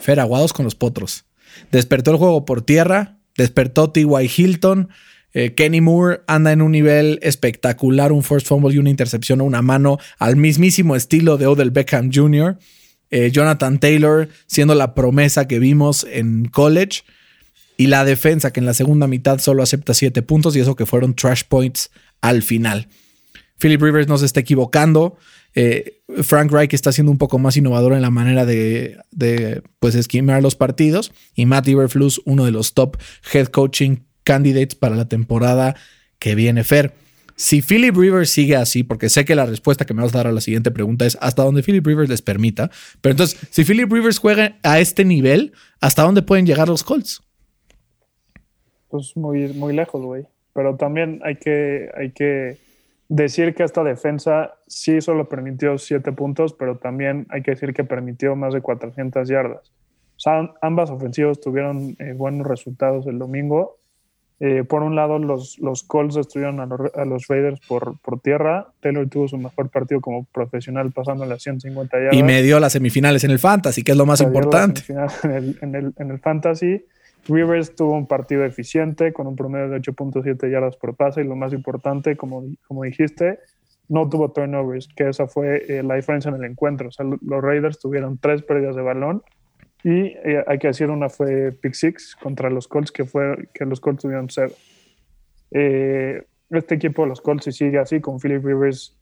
[0.01, 1.25] Fer, aguados con los potros.
[1.71, 4.31] Despertó el juego por tierra, despertó T.Y.
[4.37, 4.89] Hilton.
[5.33, 9.45] Eh, Kenny Moore anda en un nivel espectacular, un first fumble y una intercepción o
[9.45, 12.59] una mano al mismísimo estilo de Odell Beckham Jr.
[13.11, 17.03] Eh, Jonathan Taylor siendo la promesa que vimos en college.
[17.77, 20.85] Y la defensa que en la segunda mitad solo acepta siete puntos y eso que
[20.85, 22.89] fueron trash points al final.
[23.59, 25.17] Philip Rivers no se está equivocando.
[25.55, 30.43] Eh, Frank Reich está siendo un poco más innovador en la manera de, pues, esquimar
[30.43, 31.13] los partidos.
[31.35, 32.97] Y Matt Iberflus, uno de los top
[33.33, 35.77] head coaching candidates para la temporada
[36.19, 36.65] que viene.
[36.65, 36.93] Fer,
[37.37, 40.27] si Philip Rivers sigue así, porque sé que la respuesta que me vas a dar
[40.27, 42.71] a la siguiente pregunta es hasta donde Philip Rivers les permita.
[43.01, 47.23] Pero entonces, si Philip Rivers juega a este nivel, ¿hasta dónde pueden llegar los Colts?
[48.89, 50.25] Pues muy, muy lejos, güey.
[50.53, 52.59] Pero también hay que, hay que
[53.11, 57.85] decir que esta defensa sí solo permitió siete puntos, pero también hay que decir que
[57.85, 59.73] permitió más de 400 yardas.
[60.17, 63.79] O sea, ambas ofensivas tuvieron eh, buenos resultados el domingo.
[64.39, 68.69] Eh, por un lado, los, los Colts destruyeron a los, Raiders por, por, tierra.
[68.81, 72.15] Taylor tuvo su mejor partido como profesional pasando las 150 yardas.
[72.15, 74.83] Y me dio las semifinales en el Fantasy, que es lo más importante.
[75.25, 76.85] En el, en, el, en el Fantasy.
[77.29, 81.37] Rivers tuvo un partido eficiente con un promedio de 8.7 yardas por pase y lo
[81.37, 83.39] más importante, como, como dijiste,
[83.89, 86.89] no tuvo turnovers, que esa fue eh, la diferencia en el encuentro.
[86.89, 89.23] O sea, los Raiders tuvieron tres pérdidas de balón
[89.83, 93.65] y eh, hay que decir una fue pick six contra los Colts, que fue que
[93.65, 94.53] los Colts tuvieron cero.
[95.51, 98.97] Eh, este equipo de los Colts si sigue así con Philip Rivers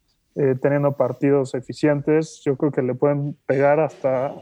[0.61, 4.37] teniendo partidos eficientes, yo creo que le pueden pegar hasta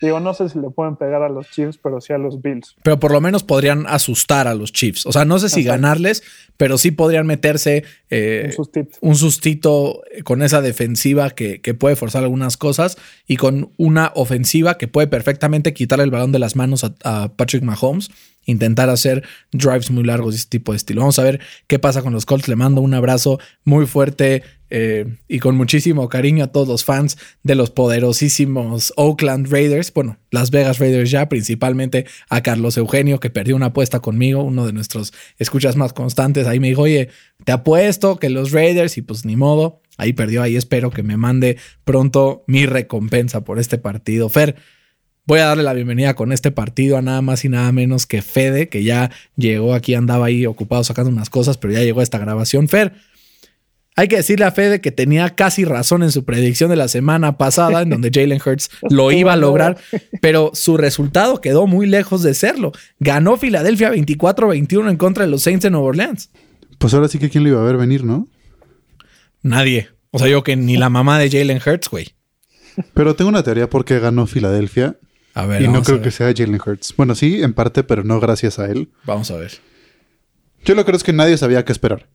[0.00, 2.76] Digo, no sé si le pueden pegar a los Chiefs, pero sí a los Bills.
[2.82, 5.06] Pero por lo menos podrían asustar a los Chiefs.
[5.06, 6.22] O sea, no sé si ganarles,
[6.56, 8.54] pero sí podrían meterse eh,
[9.00, 10.02] un, sustito.
[10.24, 15.72] con esa defensiva que, puede forzar algunas cosas y con una ofensiva que puede perfectamente
[15.72, 18.10] quitar el balón de las manos a Patrick Mahomes
[18.46, 21.02] intentar hacer drives muy largos y ese tipo de estilo.
[21.02, 22.48] Vamos a ver qué pasa con los Colts.
[22.48, 27.18] Le mando un abrazo muy fuerte eh, y con muchísimo cariño a todos los fans
[27.42, 29.92] de los poderosísimos Oakland Raiders.
[29.92, 34.66] Bueno, Las Vegas Raiders ya, principalmente a Carlos Eugenio, que perdió una apuesta conmigo, uno
[34.66, 36.46] de nuestros escuchas más constantes.
[36.46, 37.08] Ahí me dijo, oye,
[37.44, 39.82] te apuesto que los Raiders, y pues ni modo.
[39.98, 44.28] Ahí perdió, ahí espero que me mande pronto mi recompensa por este partido.
[44.28, 44.56] Fer,
[45.28, 48.22] Voy a darle la bienvenida con este partido a nada más y nada menos que
[48.22, 52.18] Fede, que ya llegó aquí, andaba ahí ocupado sacando unas cosas, pero ya llegó esta
[52.18, 52.68] grabación.
[52.68, 52.94] Fer,
[53.96, 57.38] hay que decirle a Fede que tenía casi razón en su predicción de la semana
[57.38, 59.78] pasada, en donde Jalen Hurts lo iba a lograr,
[60.20, 62.72] pero su resultado quedó muy lejos de serlo.
[63.00, 66.30] Ganó Filadelfia 24-21 en contra de los Saints de Nueva Orleans.
[66.78, 68.28] Pues ahora sí que quién lo iba a ver venir, ¿no?
[69.42, 69.88] Nadie.
[70.10, 72.14] O sea, yo que ni la mamá de Jalen Hurts, güey.
[72.92, 74.98] Pero tengo una teoría por qué ganó Filadelfia
[75.58, 76.94] y no creo que sea Jalen Hurts.
[76.96, 78.90] Bueno, sí, en parte, pero no gracias a él.
[79.04, 79.52] Vamos a ver.
[80.64, 82.08] Yo lo creo es que nadie sabía qué esperar.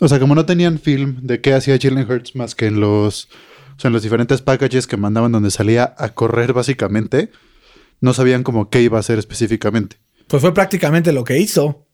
[0.00, 3.28] O sea, como no tenían film de qué hacía Jalen Hurts más que en los,
[3.76, 7.30] o sea, en los diferentes packages que mandaban donde salía a correr básicamente,
[8.00, 9.96] no sabían como qué iba a hacer específicamente.
[10.28, 11.84] Pues fue prácticamente lo que hizo.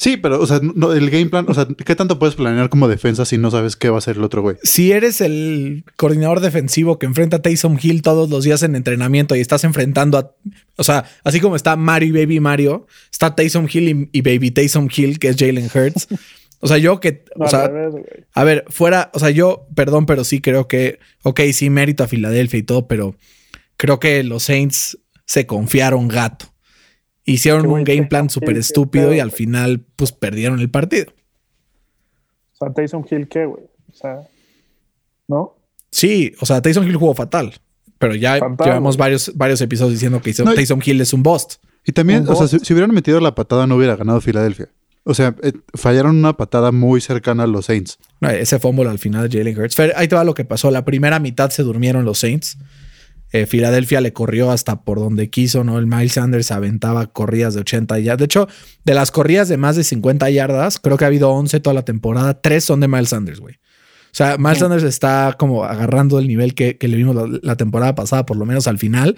[0.00, 3.26] Sí, pero, o sea, el game plan, o sea, ¿qué tanto puedes planear como defensa
[3.26, 4.56] si no sabes qué va a hacer el otro güey?
[4.62, 9.36] Si eres el coordinador defensivo que enfrenta a Taysom Hill todos los días en entrenamiento
[9.36, 10.34] y estás enfrentando a,
[10.76, 14.88] o sea, así como está Mario y Baby Mario, está Taysom Hill y, Baby Taysom
[14.90, 16.08] Hill, que es Jalen Hurts.
[16.60, 17.70] O sea, yo que, o sea,
[18.34, 22.08] a ver, fuera, o sea, yo, perdón, pero sí creo que, ok, sí, mérito a
[22.08, 23.16] Filadelfia y todo, pero
[23.78, 26.46] creo que los Saints se confiaron gato.
[27.24, 31.12] Hicieron un game plan súper estúpido y al final, pues perdieron el partido.
[32.52, 33.64] O sea, Tyson Hill, ¿qué, güey?
[33.90, 34.20] O sea,
[35.28, 35.56] ¿no?
[35.90, 37.54] Sí, o sea, Tyson Hill jugó fatal.
[37.98, 41.56] Pero ya llevamos varios, varios episodios diciendo que Tyson Hill es un bust.
[41.84, 44.68] Y también, o sea, si, hubieran metido la patada, no hubiera ganado Filadelfia.
[45.04, 47.98] O sea, eh, fallaron una patada muy cercana a los Saints.
[48.20, 49.78] ese fumble al final de Jalen Hurts.
[49.96, 50.70] Ahí te va lo que pasó.
[50.70, 52.58] La primera mitad se durmieron los Saints.
[53.32, 55.78] Eh, Filadelfia le corrió hasta por donde quiso, ¿no?
[55.78, 58.18] El Miles Sanders aventaba corridas de 80 yardas.
[58.18, 58.48] De hecho,
[58.84, 61.84] de las corridas de más de 50 yardas, creo que ha habido 11 toda la
[61.84, 62.40] temporada.
[62.40, 63.54] Tres son de Miles Sanders, güey.
[63.54, 68.26] O sea, Miles Sanders está como agarrando el nivel que, le vimos la, temporada pasada,
[68.26, 69.16] por lo menos al final.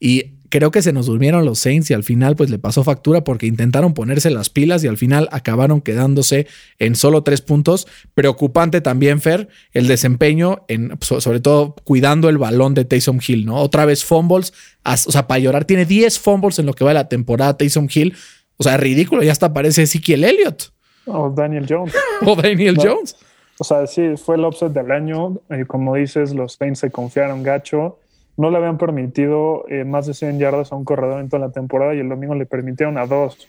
[0.00, 3.24] Y creo que se nos durmieron los Saints y al final pues le pasó factura
[3.24, 6.46] porque intentaron ponerse las pilas y al final acabaron quedándose
[6.78, 7.88] en solo tres puntos.
[8.12, 13.56] Preocupante también, Fer, el desempeño, en, sobre todo cuidando el balón de Taysom Hill, ¿no?
[13.56, 14.52] Otra vez fumbles,
[14.84, 17.88] o sea, para llorar, tiene 10 fumbles en lo que va de la temporada Taysom
[17.92, 18.14] Hill.
[18.58, 20.64] O sea, ridículo, ya hasta parece Ezekiel Elliott.
[21.06, 21.94] O Daniel Jones.
[22.26, 23.16] o Daniel Jones.
[23.58, 25.38] O sea, sí, fue el upset del año.
[25.48, 27.96] y como dices, los Saints se confiaron gacho
[28.36, 31.52] no le habían permitido eh, más de 100 yardas a un corredor en toda la
[31.52, 33.48] temporada y el domingo le permitieron a dos,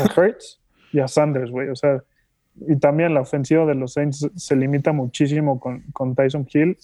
[0.00, 0.60] a Hurts
[0.92, 1.68] y a Sanders, güey.
[1.68, 2.02] O sea,
[2.68, 6.76] y también la ofensiva de los Saints se limita muchísimo con, con Tyson Hill.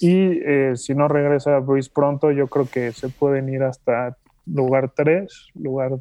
[0.00, 4.16] Y eh, si no regresa Bruce pronto, yo creo que se pueden ir hasta
[4.46, 5.92] lugar 3, lugar,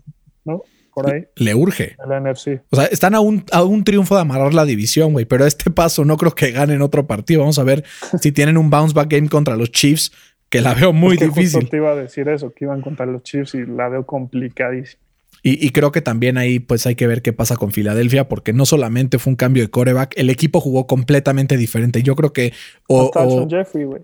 [0.45, 0.63] ¿no?
[0.93, 1.25] Por ahí.
[1.35, 1.95] Le urge.
[2.05, 2.61] La NFC.
[2.69, 5.25] O sea, están a un, a un triunfo de amarrar la división, güey.
[5.25, 7.41] Pero a este paso no creo que ganen otro partido.
[7.41, 7.85] Vamos a ver
[8.19, 10.11] si tienen un bounce back game contra los Chiefs
[10.51, 11.69] que la veo muy difícil.
[11.69, 15.01] te iba a decir eso, que iban contra los Chiefs y la veo complicadísima.
[15.43, 18.67] Y, creo que también ahí pues hay que ver qué pasa con Filadelfia, porque no
[18.67, 22.03] solamente fue un cambio de coreback, el equipo jugó completamente diferente.
[22.03, 22.53] Yo creo que
[22.87, 23.09] o,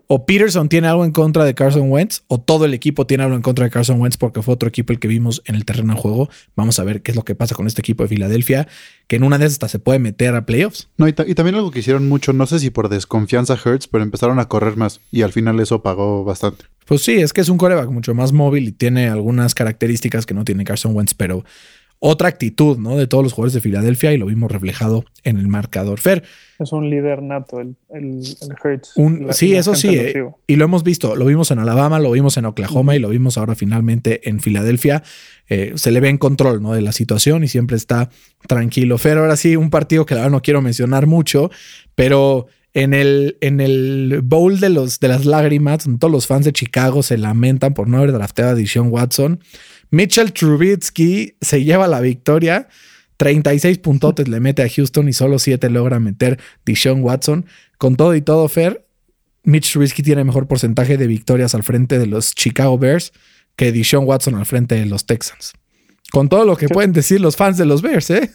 [0.08, 3.36] o, Peterson tiene algo en contra de Carson Wentz, o todo el equipo tiene algo
[3.36, 5.94] en contra de Carson Wentz, porque fue otro equipo el que vimos en el terreno
[5.94, 6.28] de juego.
[6.56, 8.68] Vamos a ver qué es lo que pasa con este equipo de Filadelfia,
[9.06, 10.90] que en una de esas hasta se puede meter a playoffs.
[10.98, 14.04] No, y, y también algo que hicieron mucho, no sé si por desconfianza Hurts, pero
[14.04, 16.66] empezaron a correr más y al final eso pagó bastante.
[16.88, 20.34] Pues sí, es que es un coreback mucho más móvil y tiene algunas características que
[20.34, 21.44] no tiene Carson Wentz, pero
[22.00, 22.96] otra actitud, ¿no?
[22.96, 26.00] De todos los jugadores de Filadelfia y lo vimos reflejado en el marcador.
[26.00, 26.24] Fer.
[26.60, 28.24] Es un líder nato, el, el,
[28.64, 28.94] Hertz.
[29.32, 29.90] sí, eso sí.
[29.96, 31.16] Eh, y lo hemos visto.
[31.16, 35.04] Lo vimos en Alabama, lo vimos en Oklahoma y lo vimos ahora finalmente en Filadelfia.
[35.50, 36.74] Eh, se le ve en control, ¿no?
[36.74, 38.10] De la situación y siempre está
[38.48, 38.98] tranquilo.
[38.98, 41.50] Fer, ahora sí, un partido que la verdad no quiero mencionar mucho,
[41.96, 46.54] pero en el, en el bowl de, los, de las lágrimas, todos los fans de
[46.54, 49.40] Chicago se lamentan por no haber drafteado a Dishon Watson.
[49.90, 52.68] Mitchell Trubitsky se lleva la victoria.
[53.18, 57.48] 36 puntotes le mete a Houston y solo 7 logra meter Dishon Watson.
[57.80, 58.86] Con todo y todo, Fer,
[59.42, 63.12] Mitch Trubisky tiene mejor porcentaje de victorias al frente de los Chicago Bears
[63.56, 65.54] que Deshaun Watson al frente de los Texans.
[66.12, 68.30] Con todo lo que pueden decir los fans de los Bears, ¿eh?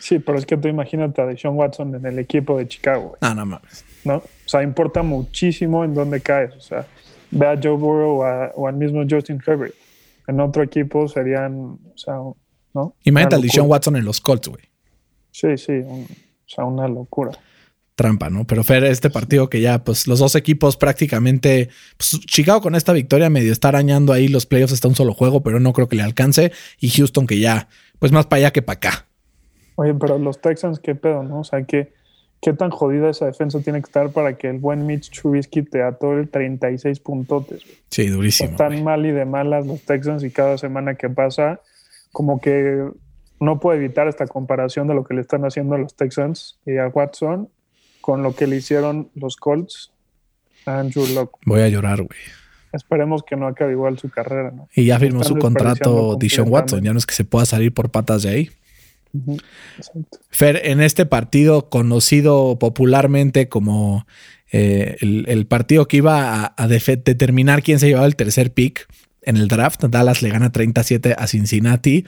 [0.00, 3.16] Sí, pero es que tú imagínate a Deshaun Watson en el equipo de Chicago.
[3.20, 3.84] Ah, no mames.
[4.04, 4.16] ¿No?
[4.16, 6.54] O sea, importa muchísimo en dónde caes.
[6.54, 6.86] O sea,
[7.30, 8.22] ve a Joe Burrow
[8.54, 9.74] o, al mismo Justin Herbert.
[10.26, 12.14] En otro equipo serían, o sea,
[12.74, 12.94] ¿no?
[13.04, 14.64] Imagínate a Deshaun Watson en los Colts, güey.
[15.30, 16.06] Sí, sí, o
[16.46, 17.32] sea, una locura
[17.98, 18.46] trampa, ¿no?
[18.46, 22.92] Pero Fer, este partido que ya, pues los dos equipos prácticamente, pues, Chicago con esta
[22.92, 25.96] victoria medio está arañando ahí los playoffs, está un solo juego, pero no creo que
[25.96, 26.52] le alcance.
[26.78, 27.68] Y Houston que ya,
[27.98, 29.07] pues más para allá que para acá.
[29.78, 31.38] Oye, pero los Texans, ¿qué pedo, no?
[31.38, 31.92] O sea, ¿qué,
[32.42, 35.84] qué tan jodida esa defensa tiene que estar para que el buen Mitch Trubisky te
[35.84, 37.62] atore 36 puntotes?
[37.88, 38.50] Sí, durísimo.
[38.50, 41.60] Están mal y de malas los Texans y cada semana que pasa,
[42.10, 42.88] como que
[43.38, 46.76] no puedo evitar esta comparación de lo que le están haciendo a los Texans y
[46.78, 47.48] a Watson
[48.00, 49.92] con lo que le hicieron los Colts
[50.66, 51.38] a Andrew Locke.
[51.46, 52.18] Voy a llorar, güey.
[52.72, 54.68] Esperemos que no acabe igual su carrera, ¿no?
[54.74, 57.90] Y ya firmó su contrato Dishon Watson, ya no es que se pueda salir por
[57.90, 58.50] patas de ahí.
[60.30, 64.06] Fer, en este partido conocido popularmente como
[64.52, 68.86] eh, el, partido que iba a, a determinar quién se llevaba el tercer pick
[69.22, 72.04] en el draft, Dallas le gana 37 a Cincinnati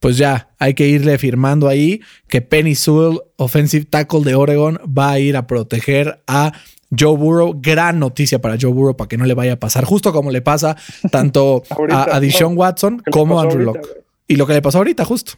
[0.00, 5.12] pues ya hay que irle firmando ahí que Penny Sewell, offensive tackle de Oregon, va
[5.12, 6.52] a ir a proteger a
[6.96, 7.58] Joe Burrow.
[7.60, 10.42] Gran noticia para Joe Burrow para que no le vaya a pasar, justo como le
[10.42, 10.76] pasa
[11.10, 14.05] tanto a, Deshaun Watson como a Andrew Locke.
[14.26, 15.32] Y lo que le pasó ahorita, justo.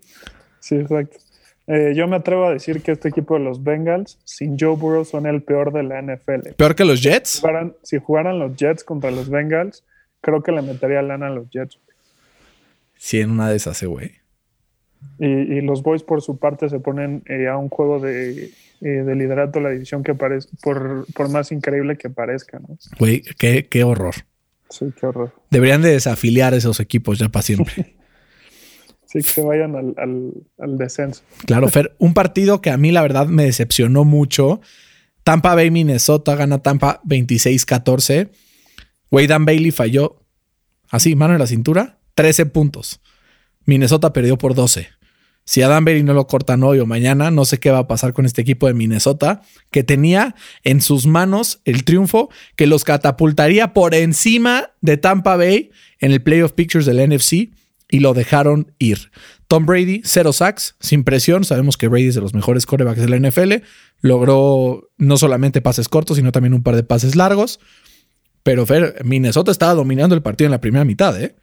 [0.60, 1.18] sí, exacto.
[1.66, 5.04] Eh, yo me atrevo a decir que este equipo de los Bengals, sin Joe Burrow,
[5.04, 6.50] son el peor de la NFL.
[6.56, 7.42] ¿Peor que los Jets?
[7.82, 9.84] Si jugaran, los Jets contra los Bengals,
[10.20, 11.78] creo que le metería lana a los Jets.
[12.96, 14.12] Sí, en una de esas, eh, güey.
[15.18, 19.14] Y, los Boys, por su parte, se ponen eh, a un juego de, eh, de
[19.14, 22.76] liderato la división que parezca, por, por más increíble que parezca, ¿no?
[22.98, 24.14] Güey, qué, qué horror.
[24.70, 25.32] Sí, qué horror.
[25.50, 27.94] Deberían de desafiliar esos equipos ya para siempre.
[29.14, 31.22] sí, que se vayan al, descenso.
[31.46, 34.60] Claro, Fer, un partido que a mí la verdad me decepcionó mucho.
[35.22, 38.30] Tampa Bay, Minnesota, gana Tampa 26-14.
[39.10, 40.20] Güey, Dan Bailey falló.
[40.90, 43.00] Así, mano en la cintura 13 puntos.
[43.64, 44.88] Minnesota perdió por 12.
[45.46, 48.14] Si a Danbury no lo cortan hoy o mañana, no sé qué va a pasar
[48.14, 53.74] con este equipo de Minnesota, que tenía en sus manos el triunfo que los catapultaría
[53.74, 57.50] por encima de Tampa Bay en el Playoff Pictures del NFC
[57.90, 59.10] y lo dejaron ir.
[59.46, 61.44] Tom Brady, cero sacks, sin presión.
[61.44, 63.64] Sabemos que Brady es de los mejores corebacks de la NFL.
[64.00, 67.60] Logró no solamente pases cortos, sino también un par de pases largos.
[68.42, 68.66] Pero
[69.04, 71.34] Minnesota estaba dominando el partido en la primera mitad, ¿eh?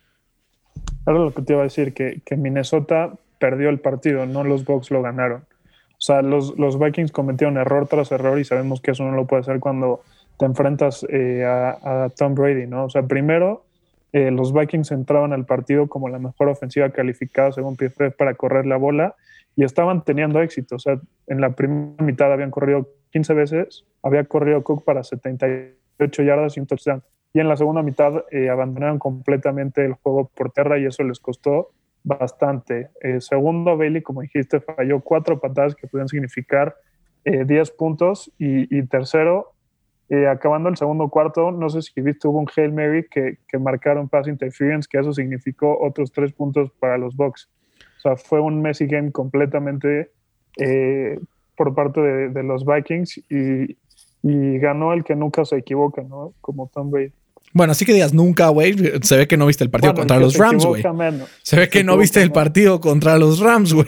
[1.06, 4.92] Ahora lo que te iba a decir, que, Minnesota perdió el partido, no los Bucks
[4.92, 5.42] lo ganaron.
[5.42, 9.26] O sea, los, los, Vikings cometieron error tras error y sabemos que eso no lo
[9.26, 10.02] puede hacer cuando
[10.38, 12.86] te enfrentas eh, a, Tom Brady, ¿no?
[12.86, 13.66] O sea, primero,
[14.14, 18.66] eh, los Vikings entraban al partido como la mejor ofensiva calificada según PFF para correr
[18.66, 19.16] la bola
[19.56, 20.76] y estaban teniendo éxito.
[20.76, 26.24] O sea, en la primera mitad habían corrido 15 veces, había corrido Cook para 78
[26.24, 27.04] yardas y un touchdown
[27.34, 31.20] y en la segunda mitad eh, abandonaron completamente el juego por tierra y eso les
[31.20, 31.72] costó
[32.04, 32.90] bastante.
[33.02, 36.76] Eh, segundo, Bailey, como dijiste, falló cuatro patadas que pudieron significar
[37.24, 39.54] 10 eh, puntos y, tercero,
[40.30, 44.10] acabando el segundo cuarto, no sé si viste, hubo un Hail Mary que, que marcaron
[44.10, 47.50] pass interference, que eso significó otros tres puntos para los Bucks.
[47.98, 50.12] O sea, fue un Messi game completamente
[51.56, 53.78] por parte de, de los Vikings y,
[54.24, 56.34] y ganó el que nunca se equivoca, ¿no?
[56.42, 57.12] Como Tom Brady.
[57.54, 58.76] Bueno, así que digas nunca, güey.
[59.02, 60.84] Se ve que no viste el partido contra los Rams, güey.
[61.42, 63.88] Se ve que no viste el partido contra los Rams, güey.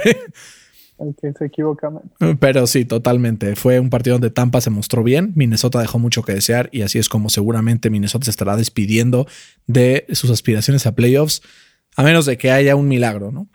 [1.37, 1.91] Se equivoca.
[2.39, 3.55] Pero sí, totalmente.
[3.55, 5.33] Fue un partido donde Tampa se mostró bien.
[5.35, 9.27] Minnesota dejó mucho que desear y así es como seguramente Minnesota se estará despidiendo
[9.67, 11.41] de sus aspiraciones a playoffs,
[11.95, 13.49] a menos de que haya un milagro, ¿no?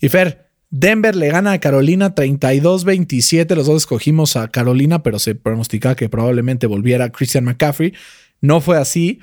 [0.00, 3.54] Y Fer, Denver le gana a Carolina 32-27.
[3.54, 7.94] Los dos escogimos a Carolina, pero se pronosticaba que probablemente volviera Christian McCaffrey.
[8.40, 9.20] No fue así.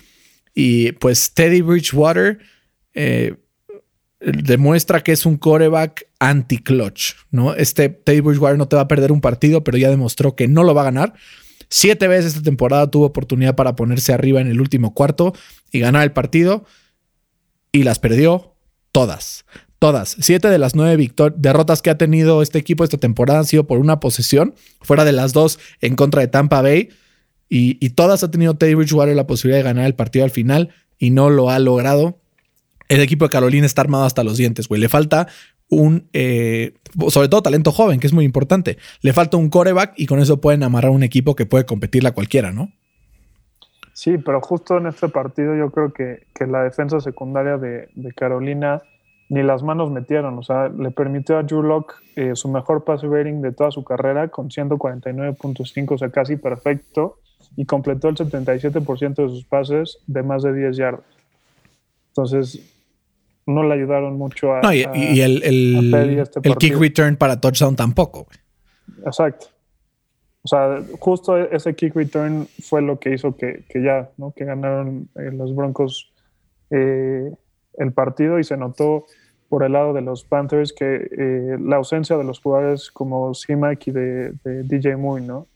[0.53, 2.39] Y pues Teddy Bridgewater
[2.93, 3.35] eh,
[4.23, 7.53] demuestra que es un coreback anti-clutch, ¿no?
[7.53, 10.63] Este Teddy Bridgewater no te va a perder un partido, pero ya demostró que no
[10.63, 11.13] lo va a ganar.
[11.69, 15.33] Siete veces esta temporada tuvo oportunidad para ponerse arriba en el último cuarto
[15.71, 16.65] y ganar el partido
[17.71, 18.55] y las perdió
[18.91, 19.45] todas.
[19.79, 20.15] Todas.
[20.21, 23.79] Siete de las nueve derrotas que ha tenido este equipo esta temporada han sido por
[23.79, 26.89] una posesión, fuera de las dos en contra de Tampa Bay.
[27.49, 31.11] Y, todas ha tenido Teddy Bridgewater la posibilidad de ganar el partido al final y
[31.11, 32.19] no lo ha logrado.
[32.89, 34.81] El equipo de Carolina está armado hasta los dientes, güey.
[34.81, 35.27] Le falta
[35.69, 36.73] un, eh,
[37.09, 38.77] sobre todo talento joven, que es muy importante.
[39.01, 42.13] Le falta un coreback y con eso pueden amarrar un equipo que puede competirle a
[42.13, 42.69] cualquiera, ¿no?
[43.93, 48.81] Sí, pero justo en este partido yo creo que, la defensa secundaria de, Carolina
[49.29, 50.37] ni las manos metieron.
[50.37, 54.27] O sea, le permitió a Drew eh, su mejor pass rating de toda su carrera
[54.27, 57.19] con 149.5, o sea, casi perfecto,
[57.55, 61.05] y completó el 77% de sus pases de más de 10 yardas.
[62.09, 62.72] Entonces,
[63.45, 64.61] no le ayudaron mucho a.
[64.61, 64.83] No, y,
[65.21, 68.27] el, el, este el kick return para touchdown tampoco.
[69.05, 69.47] Exacto.
[70.43, 74.33] O sea, justo ese kick return fue lo que hizo que, ya, ¿no?
[74.35, 76.11] Que ganaron eh, los Broncos
[76.69, 77.31] eh,
[77.77, 79.05] el partido y se notó
[79.47, 83.87] por el lado de los Panthers que eh, la ausencia de los jugadores como C-Mac
[83.87, 85.47] y de, de, DJ Moore, ¿no?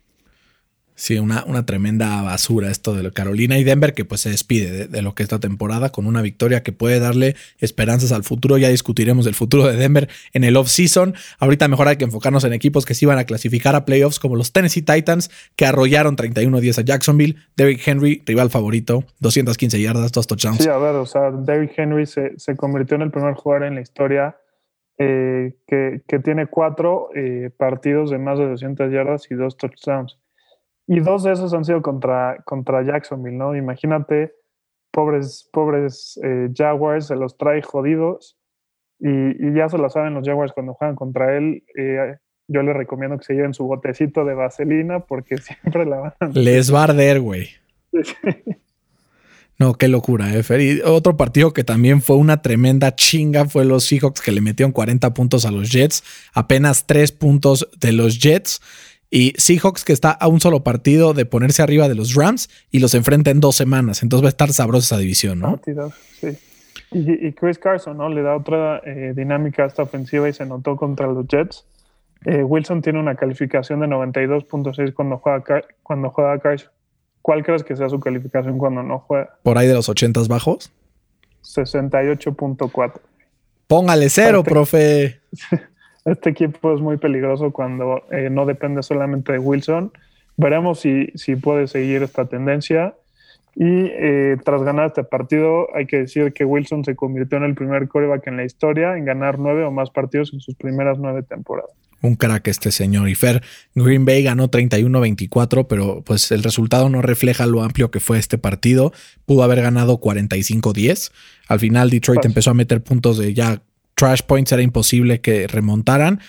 [1.00, 5.02] Sí, una, una, tremenda basura esto de Carolina y Denver que pues se despide de,
[5.04, 8.58] lo que esta temporada con una victoria que puede darle esperanzas al futuro.
[8.58, 11.14] Ya discutiremos del futuro de Denver en el off-season.
[11.38, 14.36] Ahorita mejor hay que enfocarnos en equipos que se iban a clasificar a playoffs como
[14.36, 17.36] los Tennessee Titans que arrollaron 31-10 a Jacksonville.
[17.56, 20.64] Derrick Henry, rival favorito, 215 yardas, dos touchdowns.
[20.64, 23.82] Sí, a ver, o sea, Derrick Henry se, convirtió en el primer jugador en la
[23.82, 24.36] historia
[24.98, 30.18] eh, que, tiene cuatro eh, partidos de más de 200 yardas y dos touchdowns.
[30.88, 33.56] Y dos de esos han sido contra, contra Jacksonville, ¿no?
[33.56, 34.34] Imagínate,
[34.92, 38.38] pobres, pobres eh, Jaguars, se los trae jodidos
[39.00, 41.64] y, ya se lo saben los Jaguars cuando juegan contra él.
[41.78, 42.16] Eh,
[42.48, 46.28] yo les recomiendo que se lleven su botecito de vaselina porque siempre la van a...
[46.28, 47.50] Les va a arder, güey.
[49.60, 53.86] No, qué locura, eh, Y otro partido que también fue una tremenda chinga fue los
[53.86, 58.62] Seahawks que le metieron 40 puntos a los Jets, apenas 3 puntos de los Jets.
[59.10, 62.80] Y Seahawks que está a un solo partido de ponerse arriba de los Rams y
[62.80, 64.04] los enfrenta en dos semanas.
[64.04, 65.60] Entonces va a estar sabrosa esa división, ¿no?
[66.20, 66.38] Sí.
[66.92, 68.10] Y, Chris Carson, ¿no?
[68.10, 71.66] Le da otra eh, dinámica a esta ofensiva y se notó contra los Jets.
[72.26, 76.72] Eh, Wilson tiene una calificación de 92.6 cuando juega, cuando juega Carson.
[77.22, 79.38] ¿Cuál crees que sea su calificación cuando no juega?
[79.44, 80.72] ¿Por ahí de los 80 bajos?
[81.44, 82.94] 68.4.
[83.68, 85.20] Póngale cero, profe.
[86.08, 89.92] este equipo es muy peligroso cuando eh, no depende solamente de Wilson.
[90.38, 92.96] Veremos si, si puede seguir esta tendencia.
[93.56, 97.56] Y eh, tras ganar este partido, hay que decir que Wilson se convirtió en el
[97.56, 101.24] primer coreback en la historia en ganar nueve o más partidos en sus primeras nueve
[101.24, 101.72] temporadas.
[102.02, 103.10] Un crack este señor.
[103.10, 103.42] Y Fer,
[103.74, 108.38] Green Bay ganó 31-24, pero pues el resultado no refleja lo amplio que fue este
[108.38, 108.94] partido.
[109.26, 111.12] Pudo haber ganado 45-10.
[111.48, 113.62] Al final Detroit pues empezó a meter puntos de ya
[113.98, 116.20] trash points era imposible que remontaran.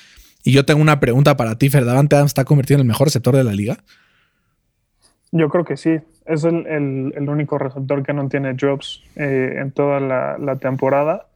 [0.42, 3.36] Y yo tengo una pregunta para ti, Ferdavante Adams está convertido en el mejor receptor
[3.36, 3.78] de la liga.
[5.30, 5.98] Yo creo que sí.
[6.24, 11.26] Es el, único receptor que no tiene drops eh, en toda la, temporada.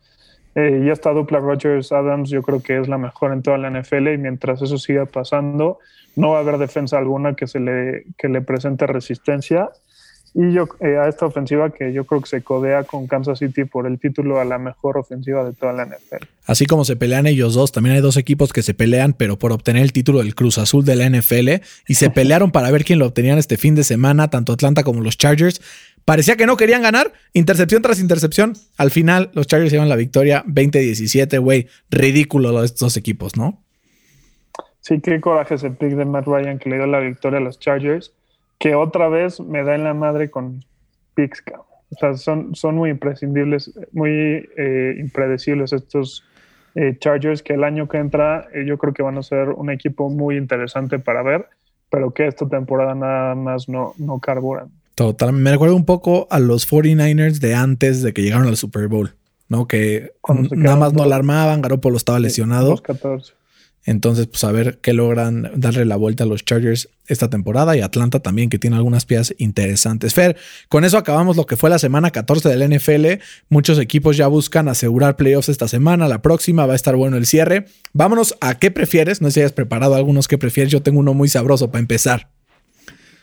[0.54, 4.08] Eh, y esta dupla Rogers-Adams yo creo que es la mejor en toda la NFL
[4.08, 5.78] y mientras eso siga pasando,
[6.14, 9.70] no va a haber defensa alguna que, se le, que le presente resistencia
[10.34, 13.64] y yo eh, a esta ofensiva que yo creo que se codea con Kansas City
[13.64, 16.24] por el título a la mejor ofensiva de toda la NFL.
[16.46, 19.52] Así como se pelean ellos dos, también hay dos equipos que se pelean, pero por
[19.52, 22.98] obtener el título del Cruz Azul de la NFL y se pelearon para ver quién
[22.98, 25.60] lo obtenían este fin de semana, tanto Atlanta como los Chargers.
[26.06, 28.54] Parecía que no querían ganar, intercepción tras intercepción.
[28.76, 31.68] Al final, los Chargers llevan la victoria 20-17, güey.
[31.90, 33.62] Ridículo estos dos equipos, ¿no?
[34.80, 37.60] Sí, qué coraje ese pick de Matt Ryan que le dio la victoria a los
[37.60, 38.12] Chargers
[38.62, 40.64] que otra vez me da en la madre con
[41.14, 41.42] picks.
[41.90, 46.24] O sea, son, son muy imprescindibles, muy eh, impredecibles estos
[46.76, 49.68] eh, Chargers que el año que entra eh, yo creo que van a ser un
[49.68, 51.48] equipo muy interesante para ver,
[51.90, 54.70] pero que esta temporada nada más no, no carburan.
[54.94, 58.86] Total, me recuerda un poco a los 49ers de antes de que llegaron al Super
[58.86, 59.16] Bowl,
[59.48, 59.66] ¿no?
[59.66, 60.12] Que
[60.52, 62.76] nada más no alarmaban, Garoppolo estaba lesionado.
[62.76, 63.32] 14.
[63.84, 67.80] Entonces, pues a ver qué logran darle la vuelta a los Chargers esta temporada y
[67.80, 70.14] Atlanta también, que tiene algunas piezas interesantes.
[70.14, 70.36] Fer,
[70.68, 73.22] con eso acabamos lo que fue la semana 14 del NFL.
[73.48, 76.06] Muchos equipos ya buscan asegurar playoffs esta semana.
[76.06, 77.66] La próxima va a estar bueno el cierre.
[77.92, 79.20] Vámonos a qué prefieres.
[79.20, 80.72] No sé si hayas preparado algunos que prefieres.
[80.72, 82.28] Yo tengo uno muy sabroso para empezar.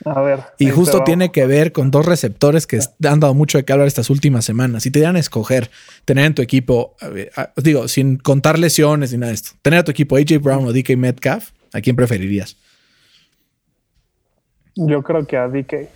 [0.06, 0.40] A ver.
[0.58, 3.88] Y justo tiene que ver con dos receptores que han dado mucho de qué hablar
[3.88, 4.84] estas últimas semanas.
[4.84, 5.70] Si te dieran a escoger
[6.06, 6.96] tener en tu equipo,
[7.58, 10.74] digo, sin contar lesiones ni nada de esto, tener a tu equipo AJ Brown o
[10.74, 12.58] DK Metcalf, ¿a quién preferirías?
[14.76, 15.90] Yo creo que a DK.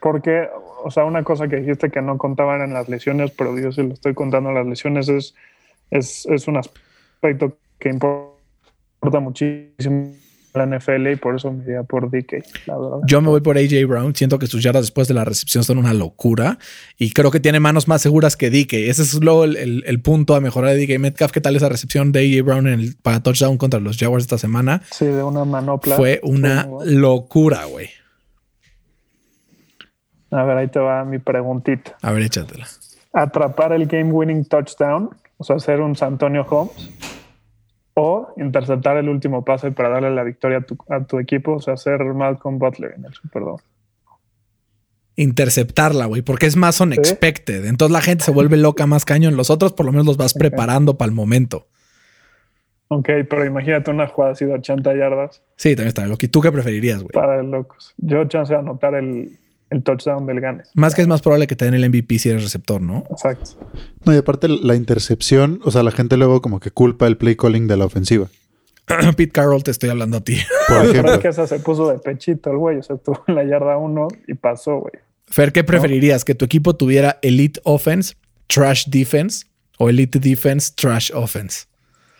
[0.00, 0.48] Porque,
[0.82, 3.82] o sea, una cosa que dijiste que no contaban en las lesiones, pero yo sí
[3.82, 5.34] lo estoy contando las lesiones, es,
[5.90, 10.12] es, es un aspecto que importa muchísimo
[10.54, 12.44] la NFL y por eso me iría por DK,
[13.06, 14.14] Yo me voy por AJ Brown.
[14.14, 16.58] Siento que sus yardas después de la recepción son una locura
[16.96, 18.72] y creo que tiene manos más seguras que DK.
[18.88, 21.32] Ese es luego el, punto a mejorar de DK Metcalf.
[21.32, 24.38] ¿Qué tal esa recepción de AJ Brown en el, para touchdown contra los Jaguars esta
[24.38, 24.82] semana?
[24.92, 25.96] Sí, de una manopla.
[25.96, 27.88] Fue una locura, güey.
[30.30, 31.96] A ver, ahí te va mi preguntita.
[32.00, 32.66] A ver, échatela.
[33.12, 36.90] Atrapar el game winning touchdown, o sea, hacer un San Antonio Holmes,
[37.94, 42.02] o interceptar el último pase para darle la victoria a tu, equipo, o sea, hacer
[42.02, 43.62] Malcolm Butler en el Superdome.
[45.16, 47.66] Interceptarla, güey, porque es más unexpected.
[47.66, 49.36] Entonces la gente se vuelve loca más cañón.
[49.36, 51.68] Los otros, por lo menos, los vas preparando para el momento.
[52.88, 55.42] Ok, pero imagínate una jugada así de 80 yardas.
[55.56, 56.24] Sí, también está loco.
[56.24, 57.12] ¿Y tú qué preferirías, güey?
[57.12, 57.94] Para el locos.
[57.96, 59.38] Yo chance de anotar el,
[59.70, 60.62] el touchdown del Gane.
[60.74, 63.04] Más que es más probable que te den el MVP si eres receptor, ¿no?
[63.10, 63.52] Exacto.
[64.04, 67.36] No, y aparte la intercepción, o sea, la gente luego como que culpa el play
[67.36, 68.28] calling de la ofensiva.
[69.16, 70.38] Pete Carroll, te estoy hablando a ti.
[70.68, 71.18] Por ejemplo.
[71.18, 74.08] que esa se puso de pechito el güey, o sea, tuvo en la yarda uno
[74.26, 74.92] y pasó, güey.
[75.26, 76.24] Fer, ¿qué preferirías?
[76.24, 78.14] ¿Que tu equipo tuviera elite offense,
[78.46, 79.46] trash defense
[79.78, 81.66] o elite defense, trash offense?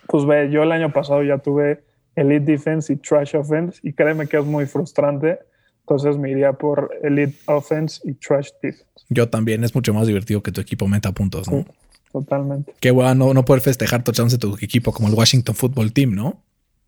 [0.07, 1.83] Pues ve, yo el año pasado ya tuve
[2.15, 5.39] elite defense y trash offense y créeme que es muy frustrante
[5.87, 8.85] entonces me iría por Elite Offense y Trash Defense.
[9.09, 9.63] Yo también.
[9.63, 11.63] Es mucho más divertido que tu equipo meta puntos, ¿no?
[12.11, 12.73] totalmente.
[12.79, 16.41] Qué bueno no, poder festejar touchdowns de tu equipo como el Washington Football Team, ¿no?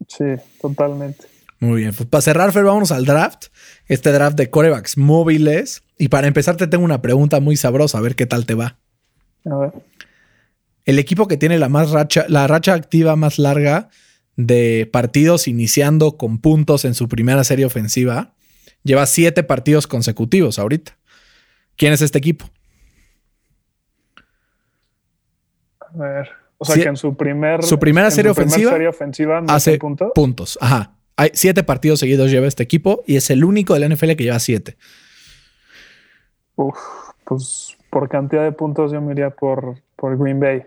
[0.08, 0.24] Sí,
[0.62, 1.26] totalmente.
[1.60, 1.94] Muy bien.
[1.94, 3.48] Pues para cerrar, Fer, vámonos al draft.
[3.88, 5.84] Este draft de corebacks móviles.
[5.98, 8.78] Y para empezar, te tengo una pregunta muy sabrosa, a ver qué tal te va.
[9.46, 9.72] A ver.
[10.86, 13.90] El equipo que tiene la más racha, la racha activa más larga
[14.38, 18.37] de partidos iniciando con puntos en su primera serie ofensiva
[18.88, 20.98] Lleva siete partidos consecutivos ahorita.
[21.76, 22.50] ¿Quién es este equipo?
[25.80, 26.30] A ver.
[26.58, 27.64] O sea, que en su primer.
[27.64, 28.72] Su primera serie ofensiva.
[28.72, 30.12] Serie ofensiva hace puntos.
[30.16, 30.58] puntos.
[30.62, 30.94] Ajá.
[31.18, 34.24] Hay siete partidos seguidos lleva este equipo y es el único de la NFL que
[34.24, 34.78] lleva siete.
[36.56, 36.78] Uf,
[37.26, 40.64] pues por cantidad de puntos yo me iría por, por Green Bay.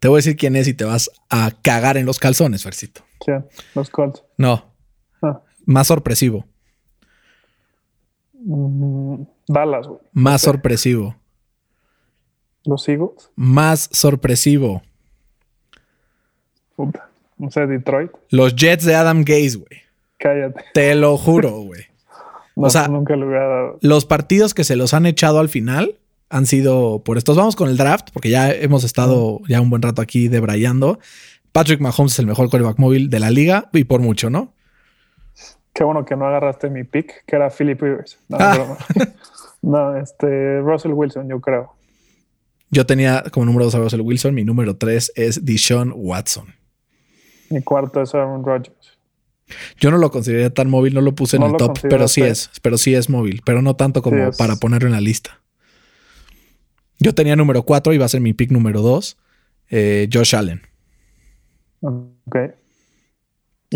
[0.00, 3.02] Te voy a decir quién es y te vas a cagar en los calzones, Fercito.
[3.24, 3.32] Sí,
[3.76, 4.24] los Colts.
[4.36, 4.74] No.
[5.22, 5.42] Ah.
[5.64, 6.44] Más sorpresivo.
[8.46, 10.00] Mm, Dallas, güey.
[10.12, 11.16] Más sorpresivo.
[12.64, 13.30] ¿Los Eagles?
[13.34, 14.82] Más sorpresivo.
[16.76, 17.08] Puta.
[17.38, 18.12] No sé, Detroit.
[18.30, 19.82] Los Jets de Adam Gaze, güey.
[20.18, 20.64] Cállate.
[20.72, 21.82] Te lo juro, güey.
[22.54, 23.78] o sea, nunca lo hubiera dado.
[23.82, 25.96] Los partidos que se los han echado al final
[26.30, 27.36] han sido por estos.
[27.36, 31.00] Vamos con el draft, porque ya hemos estado ya un buen rato aquí debrayando.
[31.50, 34.52] Patrick Mahomes es el mejor quarterback móvil de la liga y por mucho, ¿no?
[35.76, 38.18] Qué bueno que no agarraste mi pick, que era Philip Rivers.
[38.30, 38.78] No, ah.
[39.62, 41.74] no, este, Russell Wilson, yo creo.
[42.70, 46.46] Yo tenía como número dos a Russell Wilson, mi número tres es Deshaun Watson.
[47.50, 48.98] Mi cuarto es Aaron Rodgers.
[49.78, 52.50] Yo no lo consideraría tan móvil, no lo puse en el top, pero sí es,
[52.62, 55.42] pero sí es móvil, pero no tanto como para ponerlo en la lista.
[56.98, 59.18] Yo tenía número cuatro, iba a ser mi pick número dos,
[59.68, 60.62] eh, Josh Allen.
[61.82, 62.36] Ok.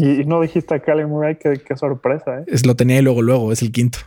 [0.01, 2.45] Y, no dijiste a Kyler Murray, qué, sorpresa, ¿eh?
[2.47, 3.99] Es, lo tenía y luego, luego, es el quinto.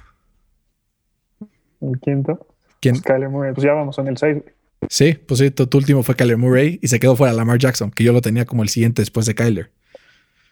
[1.81, 2.47] ¿El quinto?
[2.79, 2.95] ¿Quién?
[2.95, 4.41] Pues Kyler Murray, pues ya vamos en el 6.
[4.89, 8.03] Sí, pues sí, tu, último fue Kyler Murray y se quedó fuera Lamar Jackson, que
[8.03, 9.71] yo lo tenía como el siguiente después de Kyler.